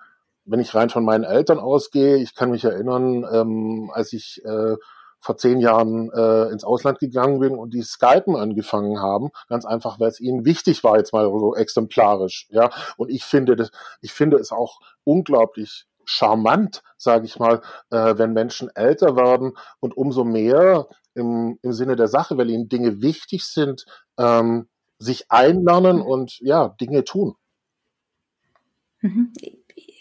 wenn 0.48 0.60
ich 0.60 0.74
rein 0.74 0.90
von 0.90 1.04
meinen 1.04 1.24
Eltern 1.24 1.58
ausgehe, 1.58 2.16
ich 2.16 2.34
kann 2.34 2.50
mich 2.50 2.64
erinnern, 2.64 3.26
ähm, 3.30 3.90
als 3.92 4.12
ich 4.12 4.42
äh, 4.44 4.76
vor 5.20 5.36
zehn 5.36 5.60
Jahren 5.60 6.10
äh, 6.12 6.50
ins 6.50 6.64
Ausland 6.64 7.00
gegangen 7.00 7.40
bin 7.40 7.56
und 7.56 7.74
die 7.74 7.82
Skypen 7.82 8.36
angefangen 8.36 9.00
haben, 9.00 9.30
ganz 9.48 9.64
einfach, 9.64 9.98
weil 9.98 10.08
es 10.08 10.20
ihnen 10.20 10.44
wichtig 10.44 10.84
war, 10.84 10.96
jetzt 10.96 11.12
mal 11.12 11.24
so 11.24 11.54
exemplarisch, 11.54 12.46
ja. 12.50 12.70
Und 12.96 13.10
ich 13.10 13.24
finde 13.24 13.56
das, 13.56 13.70
ich 14.00 14.12
finde 14.12 14.38
es 14.38 14.52
auch 14.52 14.80
unglaublich 15.04 15.86
charmant, 16.04 16.82
sage 16.96 17.26
ich 17.26 17.38
mal, 17.38 17.60
äh, 17.90 18.16
wenn 18.16 18.32
Menschen 18.32 18.70
älter 18.74 19.16
werden 19.16 19.52
und 19.80 19.96
umso 19.96 20.24
mehr 20.24 20.88
im, 21.14 21.58
im 21.62 21.72
Sinne 21.72 21.96
der 21.96 22.08
Sache, 22.08 22.38
weil 22.38 22.50
ihnen 22.50 22.68
Dinge 22.68 23.02
wichtig 23.02 23.44
sind, 23.44 23.84
ähm, 24.16 24.68
sich 24.98 25.30
einlernen 25.30 26.00
und 26.00 26.38
ja, 26.40 26.68
Dinge 26.80 27.04
tun. 27.04 27.34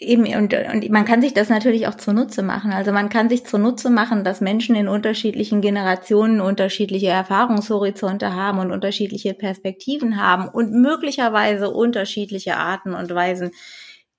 Eben, 0.00 0.26
und, 0.36 0.54
und 0.54 0.88
man 0.90 1.04
kann 1.04 1.20
sich 1.20 1.34
das 1.34 1.48
natürlich 1.48 1.88
auch 1.88 1.96
zunutze 1.96 2.42
machen. 2.42 2.72
Also 2.72 2.92
man 2.92 3.08
kann 3.08 3.28
sich 3.28 3.44
zunutze 3.44 3.90
machen, 3.90 4.22
dass 4.22 4.40
Menschen 4.40 4.76
in 4.76 4.86
unterschiedlichen 4.86 5.60
Generationen 5.60 6.40
unterschiedliche 6.40 7.08
Erfahrungshorizonte 7.08 8.32
haben 8.32 8.60
und 8.60 8.70
unterschiedliche 8.70 9.34
Perspektiven 9.34 10.22
haben 10.22 10.48
und 10.48 10.72
möglicherweise 10.72 11.70
unterschiedliche 11.70 12.56
Arten 12.56 12.94
und 12.94 13.12
Weisen, 13.12 13.50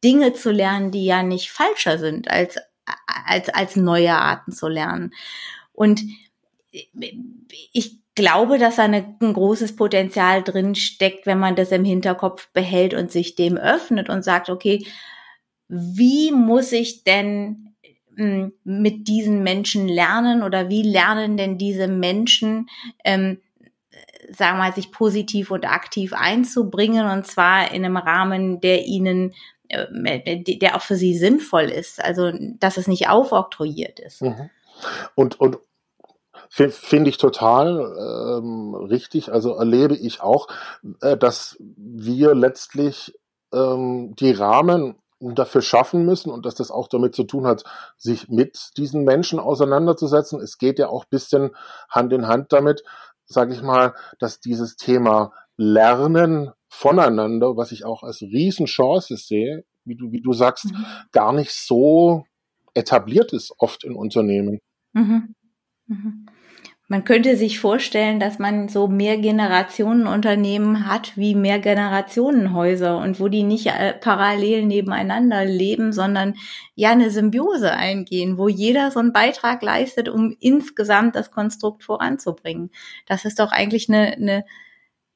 Dinge 0.04 0.34
zu 0.34 0.52
lernen, 0.52 0.92
die 0.92 1.06
ja 1.06 1.24
nicht 1.24 1.50
falscher 1.50 1.98
sind, 1.98 2.30
als, 2.30 2.58
als, 3.26 3.50
als 3.50 3.76
neue 3.76 4.14
Arten 4.14 4.52
zu 4.52 4.68
lernen. 4.68 5.14
Und 5.72 6.02
ich 7.72 8.00
glaube, 8.16 8.58
dass 8.58 8.76
da 8.76 8.84
eine, 8.84 9.16
ein 9.22 9.34
großes 9.34 9.76
Potenzial 9.76 10.44
drin 10.44 10.76
steckt, 10.76 11.26
wenn 11.26 11.40
man 11.40 11.56
das 11.56 11.72
im 11.72 11.86
Hinterkopf 11.86 12.50
behält 12.52 12.94
und 12.94 13.12
sich 13.12 13.36
dem 13.36 13.58
öffnet 13.58 14.10
und 14.10 14.24
sagt, 14.24 14.50
okay, 14.50 14.86
wie 15.70 16.32
muss 16.32 16.72
ich 16.72 17.04
denn 17.04 17.76
hm, 18.16 18.52
mit 18.64 19.08
diesen 19.08 19.44
Menschen 19.44 19.88
lernen 19.88 20.44
oder 20.44 20.68
wie 20.70 20.82
lernen 20.82 21.38
denn 21.38 21.58
diese 21.58 21.88
Menschen, 21.88 22.68
ähm, 23.06 23.40
sagen 24.32 24.58
wir 24.58 24.66
mal, 24.66 24.74
sich 24.74 24.92
positiv 24.92 25.52
und 25.52 25.66
aktiv 25.66 26.14
einzubringen 26.14 27.08
und 27.08 27.26
zwar 27.26 27.72
in 27.72 27.86
einem 27.86 27.98
Rahmen, 27.98 28.60
der 28.60 28.86
ihnen 28.86 29.34
äh, 29.70 30.44
der 30.44 30.76
auch 30.76 30.82
für 30.82 30.96
sie 30.96 31.16
sinnvoll 31.16 31.66
ist, 31.66 32.04
also 32.04 32.32
dass 32.60 32.78
es 32.78 32.88
nicht 32.88 33.08
aufoktroyiert 33.08 34.00
ist. 34.00 34.24
Mhm. 34.24 34.50
Und, 35.14 35.40
und 35.40 35.60
finde 36.50 37.10
ich 37.10 37.18
total 37.18 38.40
ähm, 38.40 38.74
richtig. 38.74 39.32
Also 39.32 39.54
erlebe 39.54 39.96
ich 39.96 40.22
auch, 40.22 40.48
äh, 41.02 41.16
dass 41.16 41.58
wir 41.60 42.34
letztlich 42.34 43.14
ähm, 43.54 44.16
die 44.16 44.32
Rahmen 44.32 44.96
dafür 45.20 45.62
schaffen 45.62 46.06
müssen 46.06 46.32
und 46.32 46.46
dass 46.46 46.56
das 46.56 46.72
auch 46.72 46.88
damit 46.88 47.16
zu 47.16 47.24
tun 47.24 47.46
hat, 47.46 47.64
sich 47.98 48.30
mit 48.30 48.72
diesen 48.78 49.04
Menschen 49.04 49.40
auseinanderzusetzen. 49.40 50.40
Es 50.40 50.58
geht 50.58 50.80
ja 50.80 50.88
auch 50.88 51.06
bisschen 51.06 51.52
Hand 51.90 52.14
in 52.14 52.28
Hand 52.28 52.54
damit, 52.54 52.84
sage 53.26 53.54
ich 53.54 53.62
mal, 53.62 53.94
dass 54.20 54.40
dieses 54.40 54.76
Thema 54.76 55.34
Lernen 55.58 56.52
voneinander, 56.70 57.58
was 57.58 57.72
ich 57.72 57.84
auch 57.84 58.04
als 58.04 58.22
Riesenchance 58.22 59.18
sehe, 59.18 59.66
wie 59.84 59.96
du, 59.96 60.12
wie 60.12 60.22
du 60.22 60.34
sagst, 60.34 60.66
mhm. 60.66 60.86
gar 61.12 61.34
nicht 61.34 61.52
so 61.52 62.26
etabliert 62.74 63.34
ist 63.34 63.54
oft 63.58 63.84
in 63.84 63.96
Unternehmen. 63.96 64.60
Mhm. 64.94 65.36
Mhm. 65.88 66.26
Man 66.92 67.04
könnte 67.04 67.38
sich 67.38 67.60
vorstellen, 67.60 68.20
dass 68.20 68.40
man 68.40 68.68
so 68.68 68.88
mehr 68.88 69.20
Generationenunternehmen 69.20 70.88
hat 70.88 71.16
wie 71.16 71.36
mehr 71.36 71.60
Generationenhäuser 71.60 72.98
und 72.98 73.20
wo 73.20 73.28
die 73.28 73.44
nicht 73.44 73.68
äh, 73.68 73.94
parallel 73.94 74.66
nebeneinander 74.66 75.46
leben, 75.46 75.94
sondern 75.94 76.34
ja 76.74 76.90
eine 76.90 77.12
Symbiose 77.12 77.74
eingehen, 77.74 78.40
wo 78.40 78.50
jeder 78.50 78.90
so 78.90 79.00
einen 79.00 79.14
Beitrag 79.14 79.62
leistet, 79.62 80.10
um 80.10 80.36
insgesamt 80.40 81.16
das 81.16 81.30
Konstrukt 81.30 81.84
voranzubringen. 81.84 82.72
Das 83.06 83.24
ist 83.24 83.38
doch 83.38 83.52
eigentlich 83.52 83.88
eine, 83.88 84.14
eine 84.14 84.46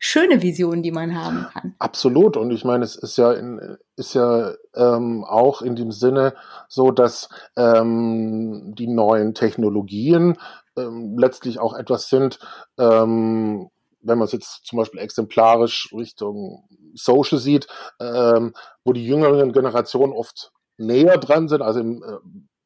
schöne 0.06 0.42
Vision, 0.42 0.84
die 0.84 0.92
man 0.92 1.16
haben 1.16 1.48
kann. 1.54 1.76
Absolut. 1.80 2.36
Und 2.36 2.52
ich 2.52 2.66
meine, 2.66 2.84
es 2.84 2.98
ist 2.98 3.18
ja 3.18 3.32
in, 3.32 3.78
ist 3.96 4.14
ja 4.14 4.54
ähm, 4.76 5.24
auch 5.24 5.62
in 5.62 5.78
dem 5.78 5.94
Sinne 5.94 6.34
so, 6.68 6.92
dass 6.92 7.30
ähm, 7.56 8.76
die 8.78 8.88
neuen 8.88 9.34
Technologien 9.34 10.38
ähm, 10.76 11.18
letztlich 11.18 11.58
auch 11.60 11.74
etwas 11.74 12.10
sind, 12.10 12.40
ähm, 12.78 13.70
wenn 14.02 14.18
man 14.18 14.26
es 14.26 14.34
jetzt 14.34 14.66
zum 14.66 14.78
Beispiel 14.78 15.00
exemplarisch 15.00 15.90
Richtung 15.94 16.68
Social 16.94 17.40
sieht, 17.40 17.68
ähm, 18.02 18.54
wo 18.84 18.92
die 18.92 19.08
jüngeren 19.08 19.54
Generationen 19.54 20.12
oft 20.12 20.52
näher 20.76 21.18
dran 21.18 21.48
sind, 21.48 21.62
also 21.62 21.80
im, 21.80 22.04
äh, 22.04 22.18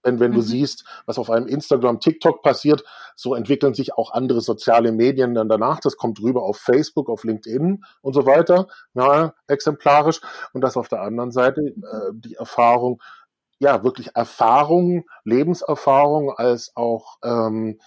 wenn, 0.07 0.19
wenn 0.19 0.31
mhm. 0.31 0.35
du 0.35 0.41
siehst, 0.41 0.85
was 1.05 1.19
auf 1.19 1.29
einem 1.29 1.47
Instagram, 1.47 1.99
TikTok 1.99 2.41
passiert, 2.41 2.83
so 3.15 3.35
entwickeln 3.35 3.73
sich 3.73 3.93
auch 3.93 4.11
andere 4.11 4.41
soziale 4.41 4.91
Medien 4.91 5.33
dann 5.33 5.49
danach. 5.49 5.79
Das 5.79 5.97
kommt 5.97 6.21
rüber 6.21 6.43
auf 6.43 6.57
Facebook, 6.57 7.09
auf 7.09 7.23
LinkedIn 7.23 7.83
und 8.01 8.13
so 8.13 8.25
weiter, 8.25 8.67
ja, 8.93 9.33
exemplarisch. 9.47 10.21
Und 10.53 10.61
das 10.61 10.77
auf 10.77 10.87
der 10.87 11.01
anderen 11.01 11.31
Seite 11.31 11.61
äh, 11.61 12.11
die 12.13 12.35
Erfahrung, 12.35 13.01
ja, 13.59 13.83
wirklich 13.83 14.15
Erfahrung, 14.15 15.05
Lebenserfahrung 15.23 16.31
als 16.31 16.71
auch 16.75 17.17
ähm, 17.23 17.79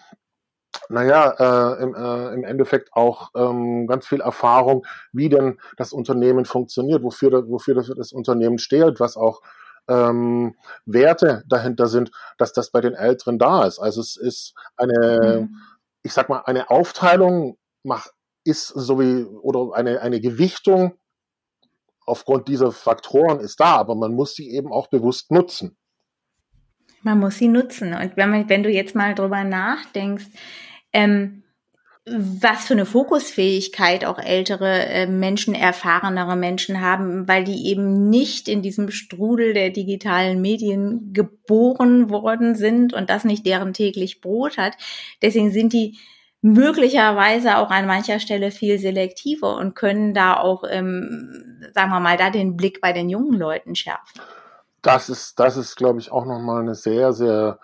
naja, 0.88 1.30
äh, 1.38 1.82
im, 1.82 1.94
äh, 1.94 2.34
im 2.34 2.44
Endeffekt 2.44 2.92
auch 2.92 3.30
ähm, 3.34 3.86
ganz 3.86 4.06
viel 4.06 4.20
Erfahrung, 4.20 4.84
wie 5.12 5.28
denn 5.28 5.58
das 5.76 5.92
Unternehmen 5.92 6.44
funktioniert, 6.44 7.02
wofür, 7.02 7.48
wofür 7.48 7.74
das, 7.74 7.92
das 7.96 8.12
Unternehmen 8.12 8.58
steht, 8.58 9.00
was 9.00 9.16
auch 9.16 9.42
ähm, 9.90 10.54
Werte 10.86 11.42
dahinter 11.48 11.88
sind, 11.88 12.12
dass 12.38 12.52
das 12.52 12.70
bei 12.70 12.80
den 12.80 12.94
Älteren 12.94 13.38
da 13.38 13.66
ist. 13.66 13.78
Also 13.78 14.00
es 14.00 14.16
ist 14.16 14.54
eine, 14.76 15.40
mhm. 15.42 15.56
ich 16.02 16.12
sag 16.12 16.28
mal, 16.28 16.42
eine 16.46 16.70
Aufteilung 16.70 17.58
macht, 17.82 18.12
ist 18.44 18.68
so 18.68 19.00
wie, 19.00 19.24
oder 19.24 19.76
eine, 19.76 20.00
eine 20.00 20.20
Gewichtung 20.20 20.94
aufgrund 22.06 22.48
dieser 22.48 22.72
Faktoren 22.72 23.40
ist 23.40 23.60
da, 23.60 23.76
aber 23.76 23.94
man 23.94 24.14
muss 24.14 24.34
sie 24.34 24.50
eben 24.50 24.72
auch 24.72 24.88
bewusst 24.88 25.30
nutzen. 25.30 25.76
Man 27.02 27.18
muss 27.18 27.38
sie 27.38 27.48
nutzen. 27.48 27.94
Und 27.94 28.16
wenn, 28.16 28.30
man, 28.30 28.48
wenn 28.48 28.62
du 28.62 28.70
jetzt 28.70 28.94
mal 28.94 29.14
drüber 29.14 29.44
nachdenkst, 29.44 30.26
ähm, 30.92 31.44
was 32.12 32.66
für 32.66 32.74
eine 32.74 32.86
Fokusfähigkeit 32.86 34.04
auch 34.04 34.18
ältere 34.18 34.86
äh, 34.86 35.06
Menschen, 35.06 35.54
erfahrenere 35.54 36.36
Menschen 36.36 36.80
haben, 36.80 37.28
weil 37.28 37.44
die 37.44 37.68
eben 37.68 38.10
nicht 38.10 38.48
in 38.48 38.62
diesem 38.62 38.90
Strudel 38.90 39.54
der 39.54 39.70
digitalen 39.70 40.40
Medien 40.40 41.12
geboren 41.12 42.10
worden 42.10 42.54
sind 42.56 42.92
und 42.92 43.10
das 43.10 43.24
nicht 43.24 43.46
deren 43.46 43.72
täglich 43.72 44.20
Brot 44.20 44.58
hat. 44.58 44.76
Deswegen 45.22 45.52
sind 45.52 45.72
die 45.72 45.98
möglicherweise 46.42 47.58
auch 47.58 47.70
an 47.70 47.86
mancher 47.86 48.18
Stelle 48.18 48.50
viel 48.50 48.78
selektiver 48.78 49.56
und 49.56 49.74
können 49.74 50.14
da 50.14 50.36
auch, 50.36 50.64
ähm, 50.68 51.62
sagen 51.74 51.90
wir 51.90 52.00
mal, 52.00 52.16
da 52.16 52.30
den 52.30 52.56
Blick 52.56 52.80
bei 52.80 52.92
den 52.92 53.08
jungen 53.08 53.38
Leuten 53.38 53.74
schärfen. 53.74 54.20
Das 54.82 55.10
ist, 55.10 55.38
das 55.38 55.56
ist, 55.56 55.76
glaube 55.76 56.00
ich, 56.00 56.10
auch 56.10 56.24
nochmal 56.24 56.62
eine 56.62 56.74
sehr, 56.74 57.12
sehr 57.12 57.58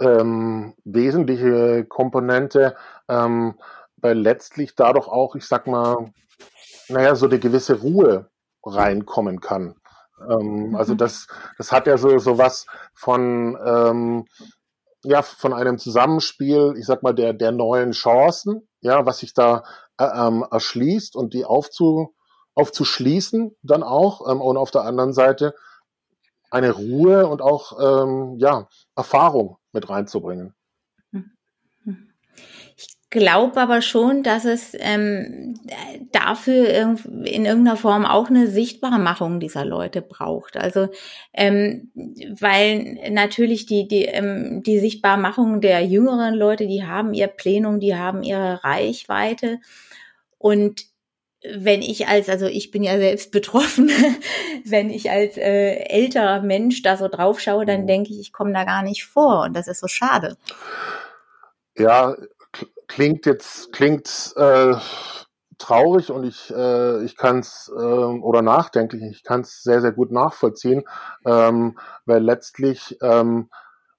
ähm, 0.00 0.74
wesentliche 0.84 1.84
Komponente. 1.84 2.74
Ähm, 3.08 3.54
weil 4.02 4.18
letztlich 4.18 4.74
dadurch 4.74 5.08
auch, 5.08 5.34
ich 5.34 5.46
sag 5.46 5.66
mal, 5.66 6.12
naja, 6.88 7.14
so 7.14 7.26
eine 7.26 7.38
gewisse 7.38 7.80
Ruhe 7.80 8.30
reinkommen 8.64 9.40
kann. 9.40 9.76
Ähm, 10.28 10.68
mhm. 10.68 10.76
Also 10.76 10.94
das, 10.94 11.28
das 11.56 11.72
hat 11.72 11.86
ja 11.86 11.96
so, 11.96 12.18
so 12.18 12.36
was 12.36 12.66
von, 12.94 13.56
ähm, 13.64 14.26
ja, 15.04 15.22
von 15.22 15.52
einem 15.52 15.78
Zusammenspiel, 15.78 16.74
ich 16.76 16.86
sag 16.86 17.02
mal, 17.02 17.14
der, 17.14 17.32
der 17.32 17.52
neuen 17.52 17.92
Chancen, 17.92 18.68
ja, 18.80 19.06
was 19.06 19.18
sich 19.18 19.34
da 19.34 19.64
äh, 19.98 20.04
ähm, 20.04 20.44
erschließt 20.50 21.16
und 21.16 21.32
die 21.34 21.44
aufzu, 21.44 22.14
aufzuschließen 22.54 23.56
dann 23.62 23.82
auch 23.82 24.28
ähm, 24.30 24.40
und 24.40 24.56
auf 24.56 24.70
der 24.70 24.82
anderen 24.82 25.12
Seite 25.12 25.54
eine 26.50 26.72
Ruhe 26.72 27.26
und 27.26 27.40
auch 27.40 27.78
ähm, 27.80 28.36
ja 28.38 28.68
Erfahrung 28.94 29.56
mit 29.72 29.88
reinzubringen 29.88 30.54
glaube 33.12 33.60
aber 33.60 33.82
schon, 33.82 34.22
dass 34.22 34.44
es 34.46 34.74
ähm, 34.78 35.54
dafür 36.10 36.96
in 37.24 37.44
irgendeiner 37.44 37.76
Form 37.76 38.04
auch 38.04 38.28
eine 38.28 38.48
sichtbare 38.48 38.98
Machung 38.98 39.38
dieser 39.38 39.64
Leute 39.64 40.00
braucht. 40.02 40.56
Also 40.56 40.88
ähm, 41.34 41.92
weil 42.40 42.98
natürlich 43.10 43.66
die 43.66 43.86
die 43.86 44.06
ähm, 44.06 44.62
die 44.64 44.80
Sichtbarmachung 44.80 45.60
der 45.60 45.84
jüngeren 45.84 46.34
Leute, 46.34 46.66
die 46.66 46.84
haben 46.84 47.12
ihr 47.12 47.28
Plenum, 47.28 47.78
die 47.78 47.94
haben 47.94 48.22
ihre 48.22 48.64
Reichweite 48.64 49.60
und 50.38 50.86
wenn 51.44 51.82
ich 51.82 52.06
als, 52.06 52.28
also 52.28 52.46
ich 52.46 52.70
bin 52.70 52.84
ja 52.84 52.96
selbst 52.98 53.32
betroffen, 53.32 53.90
wenn 54.64 54.90
ich 54.90 55.10
als 55.10 55.36
äh, 55.36 55.74
älterer 55.86 56.40
Mensch 56.40 56.82
da 56.82 56.96
so 56.96 57.08
drauf 57.08 57.40
schaue, 57.40 57.66
dann 57.66 57.86
denke 57.86 58.12
ich, 58.12 58.20
ich 58.20 58.32
komme 58.32 58.52
da 58.52 58.64
gar 58.64 58.82
nicht 58.82 59.04
vor 59.04 59.42
und 59.42 59.54
das 59.54 59.66
ist 59.66 59.80
so 59.80 59.88
schade. 59.88 60.36
Ja, 61.76 62.16
klingt 62.94 63.24
jetzt 63.24 63.72
klingt 63.72 64.34
äh, 64.36 64.74
traurig 65.56 66.10
und 66.10 66.24
ich 66.24 66.52
äh, 66.54 67.02
ich 67.04 67.16
kann 67.16 67.38
es 67.38 67.72
äh, 67.74 67.80
oder 67.80 68.42
nachdenklich 68.42 69.02
ich 69.02 69.22
kann 69.22 69.40
es 69.40 69.62
sehr 69.62 69.80
sehr 69.80 69.92
gut 69.92 70.12
nachvollziehen 70.12 70.84
ähm, 71.24 71.78
weil 72.04 72.22
letztlich 72.22 72.98
ähm, 73.00 73.48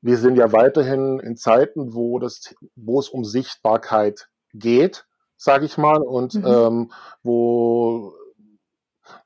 wir 0.01 0.17
sind 0.17 0.35
ja 0.35 0.51
weiterhin 0.51 1.19
in 1.19 1.37
Zeiten 1.37 1.95
wo 1.95 2.19
das 2.19 2.53
wo 2.75 2.99
es 2.99 3.09
um 3.09 3.25
Sichtbarkeit 3.25 4.29
geht 4.53 5.07
sage 5.37 5.65
ich 5.65 5.77
mal 5.79 6.01
und 6.03 6.35
mhm. 6.35 6.45
ähm, 6.45 6.91
wo 7.23 8.13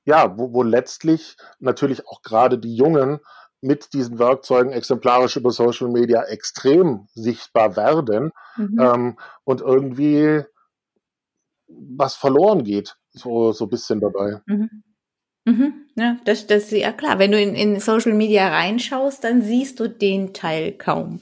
ja 0.06 0.38
wo, 0.38 0.54
wo 0.54 0.64
letztlich 0.64 1.36
natürlich 1.60 2.08
auch 2.08 2.22
gerade 2.22 2.58
die 2.58 2.76
Jungen 2.76 3.20
mit 3.62 3.94
diesen 3.94 4.20
Werkzeugen 4.20 4.72
exemplarisch 4.72 5.36
über 5.36 5.52
Social 5.52 5.90
Media 5.90 6.24
extrem 6.24 7.08
sichtbar 7.14 7.76
werden 7.76 8.32
mhm. 8.56 8.80
ähm, 8.80 9.20
und 9.44 9.62
irgendwie 9.62 10.44
was 11.68 12.16
verloren 12.16 12.64
geht, 12.64 12.98
so, 13.12 13.52
so 13.52 13.66
ein 13.66 13.70
bisschen 13.70 14.00
dabei. 14.00 14.42
Mhm. 14.46 14.84
Mhm, 15.48 15.86
ja, 15.96 16.18
das, 16.26 16.46
das 16.46 16.66
ist 16.66 16.72
ja 16.74 16.92
klar. 16.92 17.20
Wenn 17.20 17.32
du 17.32 17.42
in, 17.42 17.56
in 17.56 17.80
Social 17.80 18.12
Media 18.12 18.50
reinschaust, 18.50 19.24
dann 19.24 19.42
siehst 19.42 19.80
du 19.80 19.88
den 19.88 20.34
Teil 20.34 20.74
kaum. 20.74 21.22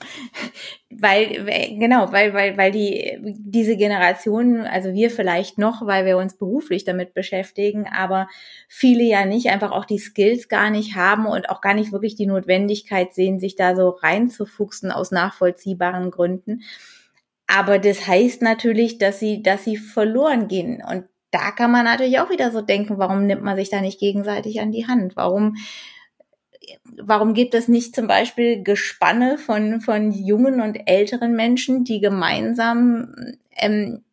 weil, 0.89 1.45
genau, 1.77 2.11
weil, 2.11 2.33
weil, 2.33 2.57
weil 2.57 2.71
die, 2.71 3.19
diese 3.21 3.77
Generation, 3.77 4.61
also 4.61 4.93
wir 4.93 5.11
vielleicht 5.11 5.59
noch, 5.59 5.85
weil 5.85 6.07
wir 6.07 6.17
uns 6.17 6.39
beruflich 6.39 6.85
damit 6.85 7.13
beschäftigen, 7.13 7.85
aber 7.87 8.27
viele 8.67 9.03
ja 9.03 9.25
nicht, 9.25 9.51
einfach 9.51 9.71
auch 9.71 9.85
die 9.85 9.99
Skills 9.99 10.49
gar 10.49 10.71
nicht 10.71 10.95
haben 10.95 11.27
und 11.27 11.51
auch 11.51 11.61
gar 11.61 11.75
nicht 11.75 11.91
wirklich 11.91 12.15
die 12.15 12.25
Notwendigkeit 12.25 13.13
sehen, 13.13 13.39
sich 13.39 13.55
da 13.55 13.75
so 13.75 13.89
reinzufuchsen 13.89 14.91
aus 14.91 15.11
nachvollziehbaren 15.11 16.09
Gründen. 16.09 16.63
Aber 17.45 17.77
das 17.77 18.07
heißt 18.07 18.41
natürlich, 18.41 18.97
dass 18.97 19.19
sie, 19.19 19.43
dass 19.43 19.65
sie 19.65 19.77
verloren 19.77 20.47
gehen. 20.47 20.81
Und 20.83 21.03
da 21.35 21.51
kann 21.51 21.69
man 21.69 21.83
natürlich 21.83 22.19
auch 22.19 22.29
wieder 22.29 22.49
so 22.49 22.61
denken, 22.61 22.97
warum 22.97 23.25
nimmt 23.25 23.43
man 23.43 23.57
sich 23.57 23.69
da 23.69 23.81
nicht 23.81 23.99
gegenseitig 23.99 24.61
an 24.61 24.71
die 24.71 24.87
Hand? 24.87 25.17
Warum, 25.17 25.57
warum 27.01 27.33
gibt 27.33 27.53
es 27.53 27.67
nicht 27.67 27.93
zum 27.93 28.07
Beispiel 28.07 28.63
Gespanne 28.63 29.37
von, 29.37 29.81
von 29.81 30.13
jungen 30.13 30.61
und 30.61 30.75
älteren 30.85 31.35
Menschen, 31.35 31.83
die 31.83 31.99
gemeinsam 31.99 33.13
ähm, 33.57 34.05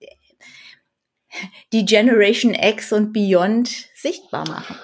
die 1.73 1.85
Generation 1.85 2.55
X 2.55 2.93
und 2.93 3.13
Beyond 3.13 3.69
sichtbar 3.95 4.49
machen? 4.49 4.75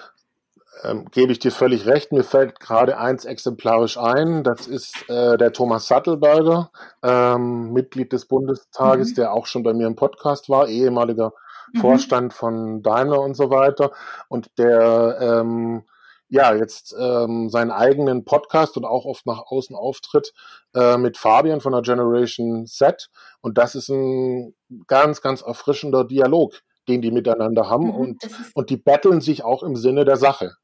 Ähm, 0.84 1.06
gebe 1.10 1.32
ich 1.32 1.40
dir 1.40 1.50
völlig 1.50 1.86
recht. 1.86 2.12
Mir 2.12 2.22
fällt 2.22 2.60
gerade 2.60 2.98
eins 2.98 3.24
exemplarisch 3.24 3.98
ein. 3.98 4.44
Das 4.44 4.68
ist 4.68 5.10
äh, 5.10 5.36
der 5.36 5.52
Thomas 5.52 5.88
Sattelberger, 5.88 6.70
ähm, 7.02 7.72
Mitglied 7.72 8.12
des 8.12 8.26
Bundestages, 8.26 9.10
mhm. 9.10 9.14
der 9.16 9.32
auch 9.32 9.46
schon 9.46 9.64
bei 9.64 9.74
mir 9.74 9.88
im 9.88 9.96
Podcast 9.96 10.48
war, 10.48 10.68
ehemaliger 10.68 11.32
mhm. 11.72 11.80
Vorstand 11.80 12.34
von 12.34 12.82
Daimler 12.82 13.20
und 13.20 13.34
so 13.34 13.50
weiter. 13.50 13.92
Und 14.28 14.50
der 14.58 15.18
ähm, 15.20 15.84
ja 16.28 16.54
jetzt 16.54 16.94
ähm, 16.98 17.48
seinen 17.48 17.70
eigenen 17.70 18.24
Podcast 18.24 18.76
und 18.76 18.84
auch 18.84 19.04
oft 19.04 19.26
nach 19.26 19.42
außen 19.46 19.74
auftritt 19.74 20.32
äh, 20.74 20.98
mit 20.98 21.16
Fabian 21.16 21.60
von 21.60 21.72
der 21.72 21.82
Generation 21.82 22.66
Z. 22.66 23.08
Und 23.40 23.58
das 23.58 23.74
ist 23.74 23.88
ein 23.88 24.54
ganz, 24.86 25.22
ganz 25.22 25.42
erfrischender 25.42 26.04
Dialog, 26.04 26.60
den 26.86 27.02
die 27.02 27.10
miteinander 27.10 27.68
haben. 27.68 27.86
Mhm, 27.86 27.94
und, 27.94 28.28
und 28.54 28.70
die 28.70 28.76
betteln 28.76 29.20
sich 29.20 29.42
auch 29.42 29.62
im 29.62 29.76
Sinne 29.76 30.04
der 30.04 30.16
Sache. 30.16 30.56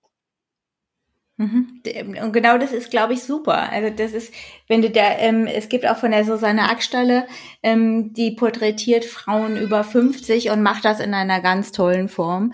Mhm. 1.37 1.83
Und 2.23 2.33
genau 2.33 2.59
das 2.59 2.73
ist, 2.73 2.91
glaube 2.91 3.15
ich, 3.15 3.25
super. 3.25 3.71
Also 3.73 3.91
das 3.91 4.13
ist, 4.13 4.33
wenn 4.69 4.83
du 4.83 4.91
da, 4.91 5.19
ähm, 5.19 5.47
es 5.47 5.69
gibt 5.69 5.87
auch 5.87 5.97
von 5.97 6.13
der 6.13 6.25
Susanne 6.25 6.71
Ackstalle, 6.71 7.27
ähm, 7.63 8.13
die 8.13 8.31
porträtiert 8.31 9.05
Frauen 9.05 9.57
über 9.57 9.83
50 9.83 10.51
und 10.51 10.63
macht 10.63 10.85
das 10.85 11.01
in 11.01 11.13
einer 11.13 11.41
ganz 11.41 11.73
tollen 11.73 12.09
Form. 12.09 12.53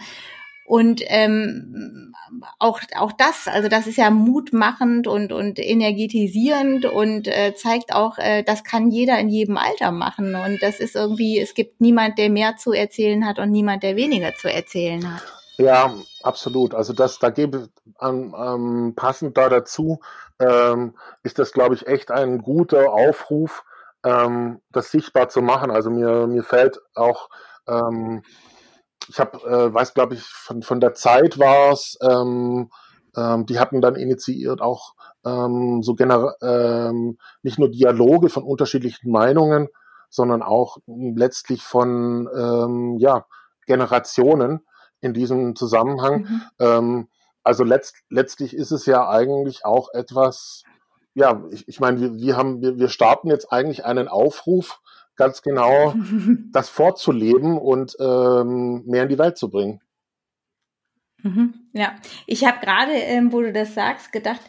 Und 0.64 1.02
ähm, 1.08 2.14
auch, 2.58 2.80
auch 2.96 3.10
das, 3.10 3.48
also 3.48 3.68
das 3.68 3.88
ist 3.88 3.98
ja 3.98 4.08
mutmachend 4.10 5.08
und, 5.08 5.32
und 5.32 5.58
energetisierend 5.58 6.86
und 6.86 7.26
äh, 7.26 7.54
zeigt 7.56 7.92
auch, 7.92 8.18
äh, 8.18 8.44
das 8.44 8.62
kann 8.62 8.90
jeder 8.90 9.18
in 9.18 9.28
jedem 9.28 9.56
Alter 9.56 9.90
machen. 9.90 10.36
Und 10.36 10.62
das 10.62 10.78
ist 10.78 10.94
irgendwie, 10.94 11.40
es 11.40 11.54
gibt 11.54 11.80
niemand, 11.80 12.18
der 12.18 12.30
mehr 12.30 12.56
zu 12.56 12.72
erzählen 12.72 13.26
hat 13.26 13.40
und 13.40 13.50
niemand, 13.50 13.82
der 13.82 13.96
weniger 13.96 14.34
zu 14.36 14.50
erzählen 14.50 15.12
hat. 15.12 15.39
Ja, 15.60 15.92
absolut. 16.22 16.74
Also 16.74 16.94
das, 16.94 17.18
da 17.18 17.28
gebe 17.28 17.68
ähm, 18.00 18.34
ähm, 18.36 18.94
passend 18.96 19.36
da 19.36 19.50
dazu, 19.50 20.00
ähm, 20.38 20.96
ist 21.22 21.38
das, 21.38 21.52
glaube 21.52 21.74
ich, 21.74 21.86
echt 21.86 22.10
ein 22.10 22.38
guter 22.38 22.90
Aufruf, 22.90 23.62
ähm, 24.02 24.62
das 24.72 24.90
sichtbar 24.90 25.28
zu 25.28 25.42
machen. 25.42 25.70
Also 25.70 25.90
mir, 25.90 26.26
mir 26.26 26.44
fällt 26.44 26.80
auch, 26.94 27.28
ähm, 27.68 28.22
ich 29.08 29.20
habe, 29.20 29.36
äh, 29.46 29.74
weiß, 29.74 29.92
glaube 29.92 30.14
ich, 30.14 30.22
von, 30.22 30.62
von 30.62 30.80
der 30.80 30.94
Zeit 30.94 31.38
war 31.38 31.72
es, 31.72 31.98
ähm, 32.00 32.70
die 33.16 33.58
hatten 33.58 33.80
dann 33.80 33.96
initiiert 33.96 34.60
auch 34.60 34.94
so 35.24 35.94
generell 35.96 37.16
nicht 37.42 37.58
nur 37.58 37.68
Dialoge 37.68 38.28
von 38.28 38.44
unterschiedlichen 38.44 39.10
Meinungen, 39.10 39.66
sondern 40.08 40.42
auch 40.44 40.78
letztlich 40.86 41.64
von 41.64 42.96
ja, 43.00 43.26
Generationen 43.66 44.60
in 45.00 45.14
diesem 45.14 45.56
Zusammenhang. 45.56 46.22
Mhm. 46.22 46.42
Ähm, 46.58 47.08
also 47.42 47.64
letzt, 47.64 47.96
letztlich 48.08 48.54
ist 48.54 48.70
es 48.70 48.86
ja 48.86 49.08
eigentlich 49.08 49.64
auch 49.64 49.92
etwas, 49.94 50.64
ja, 51.14 51.42
ich, 51.50 51.66
ich 51.68 51.80
meine, 51.80 52.00
wir, 52.00 52.14
wir 52.14 52.36
haben, 52.36 52.60
wir, 52.60 52.78
wir 52.78 52.88
starten 52.88 53.28
jetzt 53.28 53.52
eigentlich 53.52 53.84
einen 53.84 54.08
Aufruf, 54.08 54.80
ganz 55.16 55.42
genau 55.42 55.94
das 56.52 56.68
vorzuleben 56.68 57.58
und 57.58 57.96
ähm, 58.00 58.84
mehr 58.86 59.04
in 59.04 59.08
die 59.08 59.18
Welt 59.18 59.38
zu 59.38 59.50
bringen. 59.50 59.80
Mhm, 61.22 61.54
ja, 61.72 61.96
ich 62.26 62.46
habe 62.46 62.64
gerade, 62.64 62.92
ähm, 62.92 63.32
wo 63.32 63.40
du 63.40 63.52
das 63.52 63.74
sagst, 63.74 64.12
gedacht, 64.12 64.40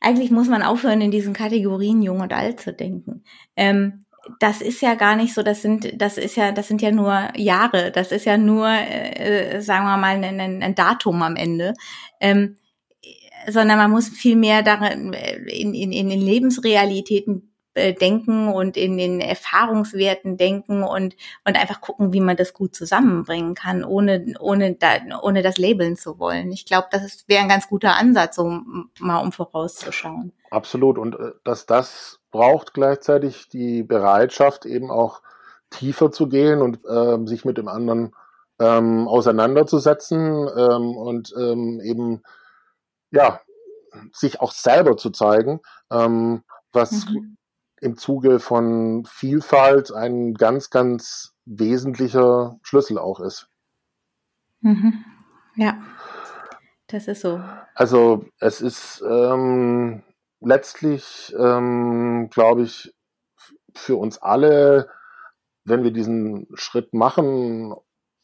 eigentlich 0.00 0.30
muss 0.30 0.48
man 0.48 0.62
aufhören, 0.62 1.00
in 1.00 1.10
diesen 1.10 1.32
Kategorien 1.32 2.02
jung 2.02 2.20
und 2.20 2.32
alt 2.32 2.60
zu 2.60 2.72
denken. 2.72 3.24
Ähm, 3.56 4.04
das 4.40 4.60
ist 4.60 4.80
ja 4.80 4.94
gar 4.94 5.16
nicht 5.16 5.34
so, 5.34 5.42
das 5.42 5.62
sind, 5.62 6.00
das 6.00 6.18
ist 6.18 6.36
ja, 6.36 6.52
das 6.52 6.68
sind 6.68 6.82
ja 6.82 6.90
nur 6.90 7.28
Jahre, 7.36 7.90
das 7.90 8.12
ist 8.12 8.24
ja 8.24 8.36
nur, 8.36 8.68
äh, 8.68 9.60
sagen 9.60 9.84
wir 9.84 9.96
mal, 9.96 10.22
ein, 10.22 10.62
ein 10.62 10.74
Datum 10.74 11.22
am 11.22 11.36
Ende. 11.36 11.74
Ähm, 12.20 12.56
sondern 13.46 13.78
man 13.78 13.90
muss 13.90 14.08
viel 14.08 14.36
mehr 14.36 14.62
darin, 14.62 15.12
in, 15.12 15.74
in, 15.74 15.92
in 15.92 16.08
den 16.08 16.20
Lebensrealitäten 16.20 17.48
äh, 17.78 17.94
denken 17.94 18.48
und 18.48 18.76
in 18.76 18.98
den 18.98 19.20
Erfahrungswerten 19.20 20.36
denken 20.36 20.82
und, 20.82 21.14
und 21.44 21.56
einfach 21.56 21.80
gucken, 21.80 22.12
wie 22.12 22.20
man 22.20 22.36
das 22.36 22.52
gut 22.52 22.74
zusammenbringen 22.74 23.54
kann, 23.54 23.84
ohne, 23.84 24.34
ohne, 24.40 24.74
da, 24.74 24.96
ohne 25.22 25.42
das 25.42 25.58
labeln 25.58 25.96
zu 25.96 26.18
wollen. 26.18 26.50
Ich 26.50 26.66
glaube, 26.66 26.88
das 26.90 27.24
wäre 27.28 27.42
ein 27.42 27.48
ganz 27.48 27.68
guter 27.68 27.94
Ansatz, 27.94 28.36
um 28.38 28.90
mal 28.98 29.18
um 29.18 29.30
vorauszuschauen. 29.30 30.32
Absolut. 30.50 30.98
Und 30.98 31.14
äh, 31.14 31.32
dass 31.44 31.66
das 31.66 32.17
braucht 32.30 32.74
gleichzeitig 32.74 33.48
die 33.48 33.82
Bereitschaft, 33.82 34.66
eben 34.66 34.90
auch 34.90 35.22
tiefer 35.70 36.10
zu 36.10 36.28
gehen 36.28 36.62
und 36.62 36.80
ähm, 36.88 37.26
sich 37.26 37.44
mit 37.44 37.58
dem 37.58 37.68
anderen 37.68 38.14
ähm, 38.58 39.06
auseinanderzusetzen 39.06 40.48
ähm, 40.56 40.96
und 40.96 41.34
ähm, 41.38 41.80
eben 41.80 42.22
ja 43.10 43.40
sich 44.12 44.40
auch 44.40 44.52
selber 44.52 44.96
zu 44.96 45.10
zeigen, 45.10 45.60
ähm, 45.90 46.42
was 46.72 47.06
mhm 47.06 47.38
im 47.80 47.96
Zuge 47.96 48.40
von 48.40 49.04
Vielfalt 49.06 49.92
ein 49.92 50.34
ganz, 50.34 50.70
ganz 50.70 51.34
wesentlicher 51.44 52.58
Schlüssel 52.62 52.98
auch 52.98 53.20
ist. 53.20 53.48
Mhm. 54.60 55.04
Ja, 55.56 55.80
das 56.88 57.08
ist 57.08 57.22
so. 57.22 57.40
Also 57.74 58.24
es 58.40 58.60
ist 58.60 59.02
ähm, 59.08 60.02
letztlich, 60.40 61.34
ähm, 61.38 62.28
glaube 62.30 62.62
ich, 62.62 62.94
für 63.74 63.96
uns 63.96 64.18
alle, 64.18 64.88
wenn 65.64 65.84
wir 65.84 65.92
diesen 65.92 66.48
Schritt 66.54 66.94
machen, 66.94 67.74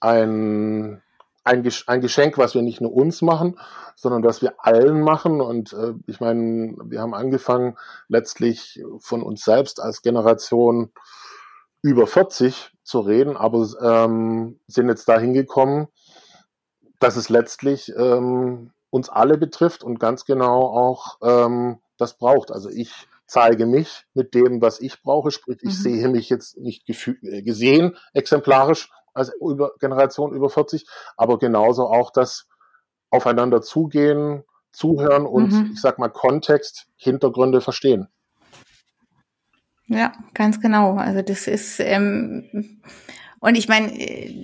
ein 0.01 1.03
ein, 1.45 1.63
Geschenk, 1.63 2.39
was 2.39 2.55
wir 2.55 2.63
nicht 2.63 2.81
nur 2.81 2.93
uns 2.93 3.23
machen, 3.23 3.59
sondern 3.97 4.25
was 4.25 4.41
wir 4.43 4.55
allen 4.59 5.03
machen. 5.03 5.41
Und 5.41 5.73
äh, 5.75 5.93
ich 6.07 6.21
meine, 6.21 6.75
wir 6.85 7.01
haben 7.01 7.15
angefangen 7.15 7.77
letztlich 8.09 8.83
von 8.99 9.23
uns 9.23 9.45
selbst 9.45 9.81
als 9.81 10.03
Generation 10.03 10.91
über 11.83 12.07
40 12.07 12.73
zu 12.83 13.01
reden, 13.01 13.37
aber 13.37 13.69
ähm, 13.81 14.59
sind 14.67 14.89
jetzt 14.89 15.07
dahin 15.09 15.35
gekommen, 15.35 15.89
dass 16.99 17.17
es 17.17 17.29
letztlich 17.29 17.93
ähm, 17.95 18.73
uns 18.89 19.11
alle 19.11 19.37
betrifft 19.37 19.85
und 19.85 20.01
ganz 20.01 20.25
genau 20.25 20.63
auch 20.63 21.19
ähm, 21.23 21.79
das 21.97 22.17
braucht. 22.17 22.51
Also 22.51 22.69
ich 22.69 22.93
zeige 23.27 23.67
mich 23.67 24.05
mit 24.15 24.35
dem, 24.35 24.61
was 24.61 24.81
ich 24.81 25.03
brauche, 25.03 25.31
sprich 25.31 25.59
ich 25.63 25.71
mhm. 25.79 25.83
sehe 25.83 26.09
mich 26.09 26.29
jetzt 26.29 26.59
nicht 26.59 26.89
äh, 26.89 27.43
gesehen 27.43 27.97
exemplarisch, 28.13 28.91
als 29.15 29.33
über 29.41 29.73
Generation 29.81 30.35
über 30.35 30.51
40, 30.51 30.87
aber 31.17 31.39
genauso 31.39 31.87
auch 31.87 32.11
das 32.11 32.49
aufeinander 33.11 33.63
zugehen, 33.63 34.43
zuhören 34.73 35.25
und 35.25 35.53
mhm. 35.53 35.71
ich 35.73 35.81
sag 35.81 35.99
mal 35.99 36.09
Kontext, 36.09 36.89
Hintergründe 36.97 37.61
verstehen. 37.61 38.09
Ja, 39.87 40.13
ganz 40.33 40.61
genau. 40.61 40.97
Also 40.97 41.23
das 41.23 41.47
ist 41.47 41.79
ähm, 41.79 42.81
und 43.41 43.57
ich 43.57 43.69
meine, 43.69 43.93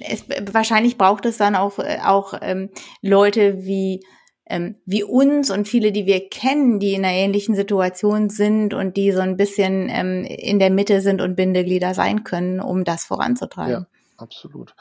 es 0.06 0.24
wahrscheinlich 0.52 0.98
braucht 0.98 1.24
es 1.24 1.38
dann 1.38 1.56
auch 1.56 1.78
auch 2.04 2.34
ähm, 2.42 2.70
Leute 3.00 3.64
wie 3.64 4.04
ähm, 4.50 4.76
wie 4.84 5.04
uns 5.04 5.50
und 5.50 5.68
viele, 5.68 5.92
die 5.92 6.06
wir 6.06 6.28
kennen, 6.28 6.78
die 6.80 6.94
in 6.94 7.04
einer 7.04 7.14
ähnlichen 7.14 7.54
Situation 7.54 8.28
sind 8.28 8.74
und 8.74 8.96
die 8.96 9.12
so 9.12 9.20
ein 9.20 9.36
bisschen 9.36 9.88
ähm, 9.90 10.24
in 10.24 10.58
der 10.58 10.70
Mitte 10.70 11.00
sind 11.00 11.22
und 11.22 11.36
Bindeglieder 11.36 11.94
sein 11.94 12.24
können, 12.24 12.60
um 12.60 12.84
das 12.84 13.04
voranzutreiben. 13.04 13.72
Ja 13.72 13.86
absolut. 14.20 14.74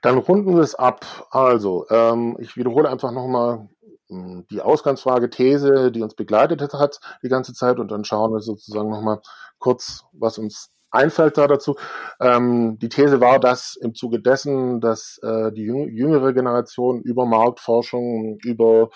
Dann 0.00 0.18
runden 0.18 0.54
wir 0.54 0.62
es 0.62 0.74
ab. 0.74 1.26
Also, 1.30 1.86
ähm, 1.90 2.36
ich 2.40 2.56
wiederhole 2.56 2.88
einfach 2.88 3.12
nochmal 3.12 3.68
hm, 4.08 4.46
die 4.50 4.60
Ausgangsfrage, 4.60 5.30
These, 5.30 5.92
die 5.92 6.02
uns 6.02 6.14
begleitet 6.14 6.72
hat 6.72 7.00
die 7.22 7.28
ganze 7.28 7.54
Zeit 7.54 7.78
und 7.78 7.90
dann 7.90 8.04
schauen 8.04 8.32
wir 8.32 8.40
sozusagen 8.40 8.90
nochmal 8.90 9.20
kurz, 9.58 10.04
was 10.12 10.38
uns 10.38 10.70
einfällt 10.90 11.38
da 11.38 11.46
dazu. 11.46 11.76
Ähm, 12.20 12.78
die 12.78 12.88
These 12.88 13.20
war, 13.20 13.38
dass 13.38 13.76
im 13.76 13.94
Zuge 13.94 14.20
dessen, 14.20 14.80
dass 14.80 15.18
äh, 15.22 15.52
die 15.52 15.64
jüngere 15.64 16.32
Generation 16.32 17.00
über 17.02 17.26
Marktforschung, 17.26 18.38
über 18.44 18.90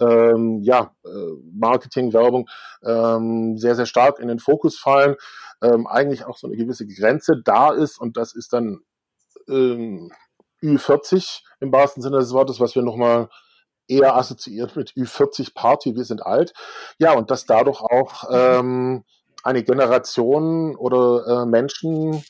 ähm, 0.00 0.60
ja, 0.62 0.94
äh, 1.04 1.08
Marketing, 1.52 2.12
Werbung 2.12 2.48
ähm, 2.84 3.56
sehr, 3.58 3.74
sehr 3.74 3.86
stark 3.86 4.20
in 4.20 4.28
den 4.28 4.38
Fokus 4.38 4.78
fallen, 4.78 5.16
ähm, 5.62 5.86
eigentlich 5.86 6.24
auch 6.24 6.36
so 6.36 6.46
eine 6.46 6.56
gewisse 6.56 6.86
Grenze 6.86 7.40
da 7.44 7.72
ist 7.72 8.00
und 8.00 8.16
das 8.16 8.34
ist 8.34 8.52
dann 8.52 8.80
ähm, 9.48 10.12
Ü40 10.62 11.42
im 11.60 11.72
wahrsten 11.72 12.02
Sinne 12.02 12.18
des 12.18 12.32
Wortes, 12.32 12.60
was 12.60 12.74
wir 12.74 12.82
nochmal 12.82 13.28
eher 13.88 14.16
assoziiert 14.16 14.76
mit 14.76 14.92
Ü40 14.92 15.54
Party, 15.54 15.96
wir 15.96 16.04
sind 16.04 16.24
alt. 16.24 16.52
Ja, 16.98 17.14
und 17.14 17.30
dass 17.30 17.46
dadurch 17.46 17.80
auch 17.80 18.24
ähm, 18.30 19.04
eine 19.42 19.62
Generation 19.62 20.76
oder 20.76 21.42
äh, 21.42 21.46
Menschen 21.46 22.22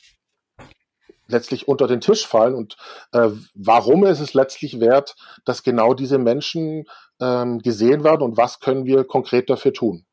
letztlich 1.27 1.67
unter 1.67 1.87
den 1.87 2.01
Tisch 2.01 2.25
fallen 2.25 2.55
und 2.55 2.75
äh, 3.11 3.29
warum 3.53 4.03
ist 4.05 4.19
es 4.19 4.33
letztlich 4.33 4.79
wert, 4.79 5.15
dass 5.45 5.63
genau 5.63 5.93
diese 5.93 6.17
Menschen 6.17 6.85
ähm, 7.19 7.59
gesehen 7.59 8.03
werden 8.03 8.23
und 8.23 8.37
was 8.37 8.59
können 8.59 8.85
wir 8.85 9.03
konkret 9.03 9.49
dafür 9.49 9.73
tun? 9.73 10.05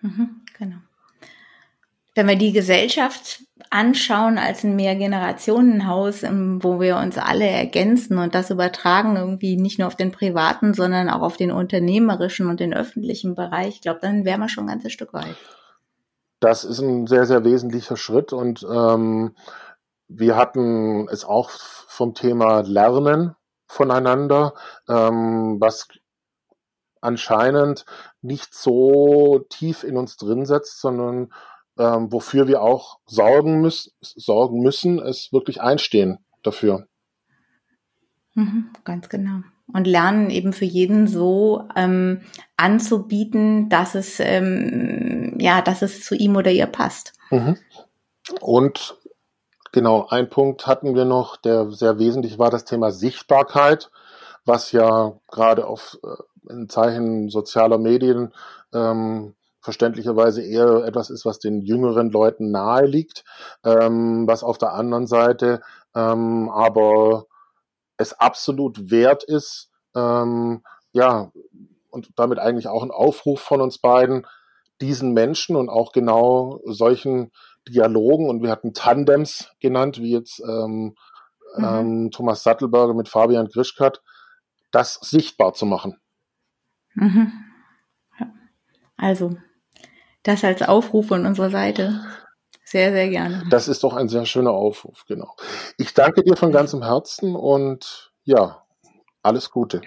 Mhm, 0.00 0.42
genau 0.56 0.78
wenn 2.18 2.26
wir 2.26 2.36
die 2.36 2.50
Gesellschaft 2.50 3.44
anschauen 3.70 4.38
als 4.38 4.64
ein 4.64 4.76
Mehrgenerationenhaus, 4.76 6.22
wo 6.22 6.80
wir 6.80 6.96
uns 6.96 7.18
alle 7.18 7.46
ergänzen 7.46 8.18
und 8.18 8.34
das 8.34 8.50
übertragen 8.50 9.16
irgendwie 9.16 9.56
nicht 9.56 9.78
nur 9.78 9.88
auf 9.88 9.96
den 9.96 10.12
privaten, 10.12 10.74
sondern 10.74 11.10
auch 11.10 11.22
auf 11.22 11.36
den 11.36 11.50
unternehmerischen 11.50 12.48
und 12.48 12.60
den 12.60 12.74
öffentlichen 12.74 13.34
Bereich, 13.34 13.76
ich 13.76 13.80
glaube, 13.80 14.00
dann 14.00 14.24
wären 14.24 14.40
wir 14.40 14.48
schon 14.48 14.64
ein 14.64 14.74
ganzes 14.74 14.92
Stück 14.92 15.12
weit. 15.12 15.36
Das 16.40 16.64
ist 16.64 16.78
ein 16.80 17.06
sehr, 17.06 17.26
sehr 17.26 17.44
wesentlicher 17.44 17.96
Schritt 17.96 18.32
und 18.32 18.66
ähm, 18.70 19.34
wir 20.08 20.36
hatten 20.36 21.08
es 21.08 21.24
auch 21.24 21.50
vom 21.50 22.14
Thema 22.14 22.60
Lernen 22.60 23.34
voneinander, 23.66 24.54
ähm, 24.88 25.56
was 25.60 25.88
anscheinend 27.00 27.84
nicht 28.22 28.54
so 28.54 29.44
tief 29.50 29.84
in 29.84 29.96
uns 29.96 30.16
drin 30.16 30.46
setzt, 30.46 30.80
sondern 30.80 31.32
ähm, 31.78 32.12
wofür 32.12 32.48
wir 32.48 32.62
auch 32.62 32.98
sorgen, 33.06 33.60
müssen, 33.60 33.92
sorgen 34.00 34.60
müssen, 34.60 34.98
ist 34.98 35.32
wirklich 35.32 35.60
einstehen 35.60 36.18
dafür. 36.42 36.86
Mhm, 38.34 38.70
ganz 38.84 39.08
genau. 39.08 39.40
Und 39.72 39.86
lernen 39.86 40.30
eben 40.30 40.52
für 40.52 40.64
jeden 40.64 41.06
so 41.06 41.68
ähm, 41.76 42.22
anzubieten, 42.56 43.68
dass 43.68 43.94
es 43.94 44.18
ähm, 44.18 45.36
ja, 45.38 45.62
dass 45.62 45.82
es 45.82 46.04
zu 46.04 46.14
ihm 46.14 46.36
oder 46.36 46.50
ihr 46.50 46.66
passt. 46.66 47.12
Mhm. 47.30 47.56
Und 48.40 48.96
genau, 49.72 50.06
ein 50.08 50.30
Punkt 50.30 50.66
hatten 50.66 50.94
wir 50.94 51.04
noch, 51.04 51.36
der 51.36 51.70
sehr 51.70 51.98
wesentlich 51.98 52.38
war, 52.38 52.50
das 52.50 52.64
Thema 52.64 52.90
Sichtbarkeit, 52.90 53.90
was 54.44 54.72
ja 54.72 55.12
gerade 55.30 55.66
auf 55.66 55.98
äh, 56.02 56.52
in 56.52 56.68
Zeichen 56.68 57.28
sozialer 57.28 57.78
Medien 57.78 58.32
ähm, 58.72 59.34
verständlicherweise 59.60 60.42
eher 60.42 60.84
etwas 60.84 61.10
ist, 61.10 61.24
was 61.24 61.38
den 61.38 61.62
jüngeren 61.62 62.10
Leuten 62.10 62.50
nahe 62.50 62.86
liegt, 62.86 63.24
ähm, 63.64 64.26
was 64.26 64.42
auf 64.42 64.58
der 64.58 64.72
anderen 64.72 65.06
Seite 65.06 65.60
ähm, 65.94 66.48
aber 66.50 67.26
es 67.96 68.12
absolut 68.12 68.90
wert 68.90 69.24
ist, 69.24 69.70
ähm, 69.94 70.62
ja, 70.92 71.32
und 71.90 72.10
damit 72.16 72.38
eigentlich 72.38 72.68
auch 72.68 72.82
ein 72.82 72.90
Aufruf 72.90 73.40
von 73.40 73.60
uns 73.60 73.78
beiden, 73.78 74.26
diesen 74.80 75.12
Menschen 75.12 75.56
und 75.56 75.68
auch 75.68 75.92
genau 75.92 76.60
solchen 76.64 77.32
Dialogen, 77.68 78.28
und 78.28 78.42
wir 78.42 78.50
hatten 78.50 78.74
Tandems 78.74 79.50
genannt, 79.60 79.98
wie 79.98 80.12
jetzt 80.12 80.40
ähm, 80.40 80.94
mhm. 81.56 81.64
ähm, 81.64 82.10
Thomas 82.12 82.42
Sattelberger 82.44 82.94
mit 82.94 83.08
Fabian 83.08 83.48
Grischkat, 83.48 84.00
das 84.70 84.94
sichtbar 84.94 85.54
zu 85.54 85.66
machen. 85.66 85.98
Mhm. 86.94 87.32
Also 88.96 89.36
das 90.28 90.44
als 90.44 90.62
Aufruf 90.62 91.08
von 91.08 91.26
unserer 91.26 91.50
Seite. 91.50 92.00
Sehr, 92.64 92.92
sehr 92.92 93.08
gerne. 93.08 93.44
Das 93.50 93.66
ist 93.66 93.82
doch 93.82 93.94
ein 93.94 94.08
sehr 94.08 94.26
schöner 94.26 94.52
Aufruf, 94.52 95.04
genau. 95.06 95.34
Ich 95.78 95.94
danke 95.94 96.22
dir 96.22 96.36
von 96.36 96.52
ganzem 96.52 96.82
Herzen 96.82 97.34
und 97.34 98.12
ja, 98.24 98.62
alles 99.22 99.50
Gute. 99.50 99.80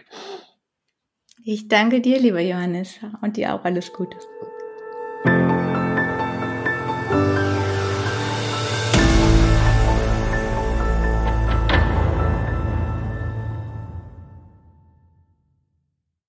Ich 1.44 1.68
danke 1.68 2.02
dir, 2.02 2.20
lieber 2.20 2.42
Johannes, 2.42 2.96
und 3.22 3.38
dir 3.38 3.54
auch 3.54 3.64
alles 3.64 3.94
Gute. 3.94 4.18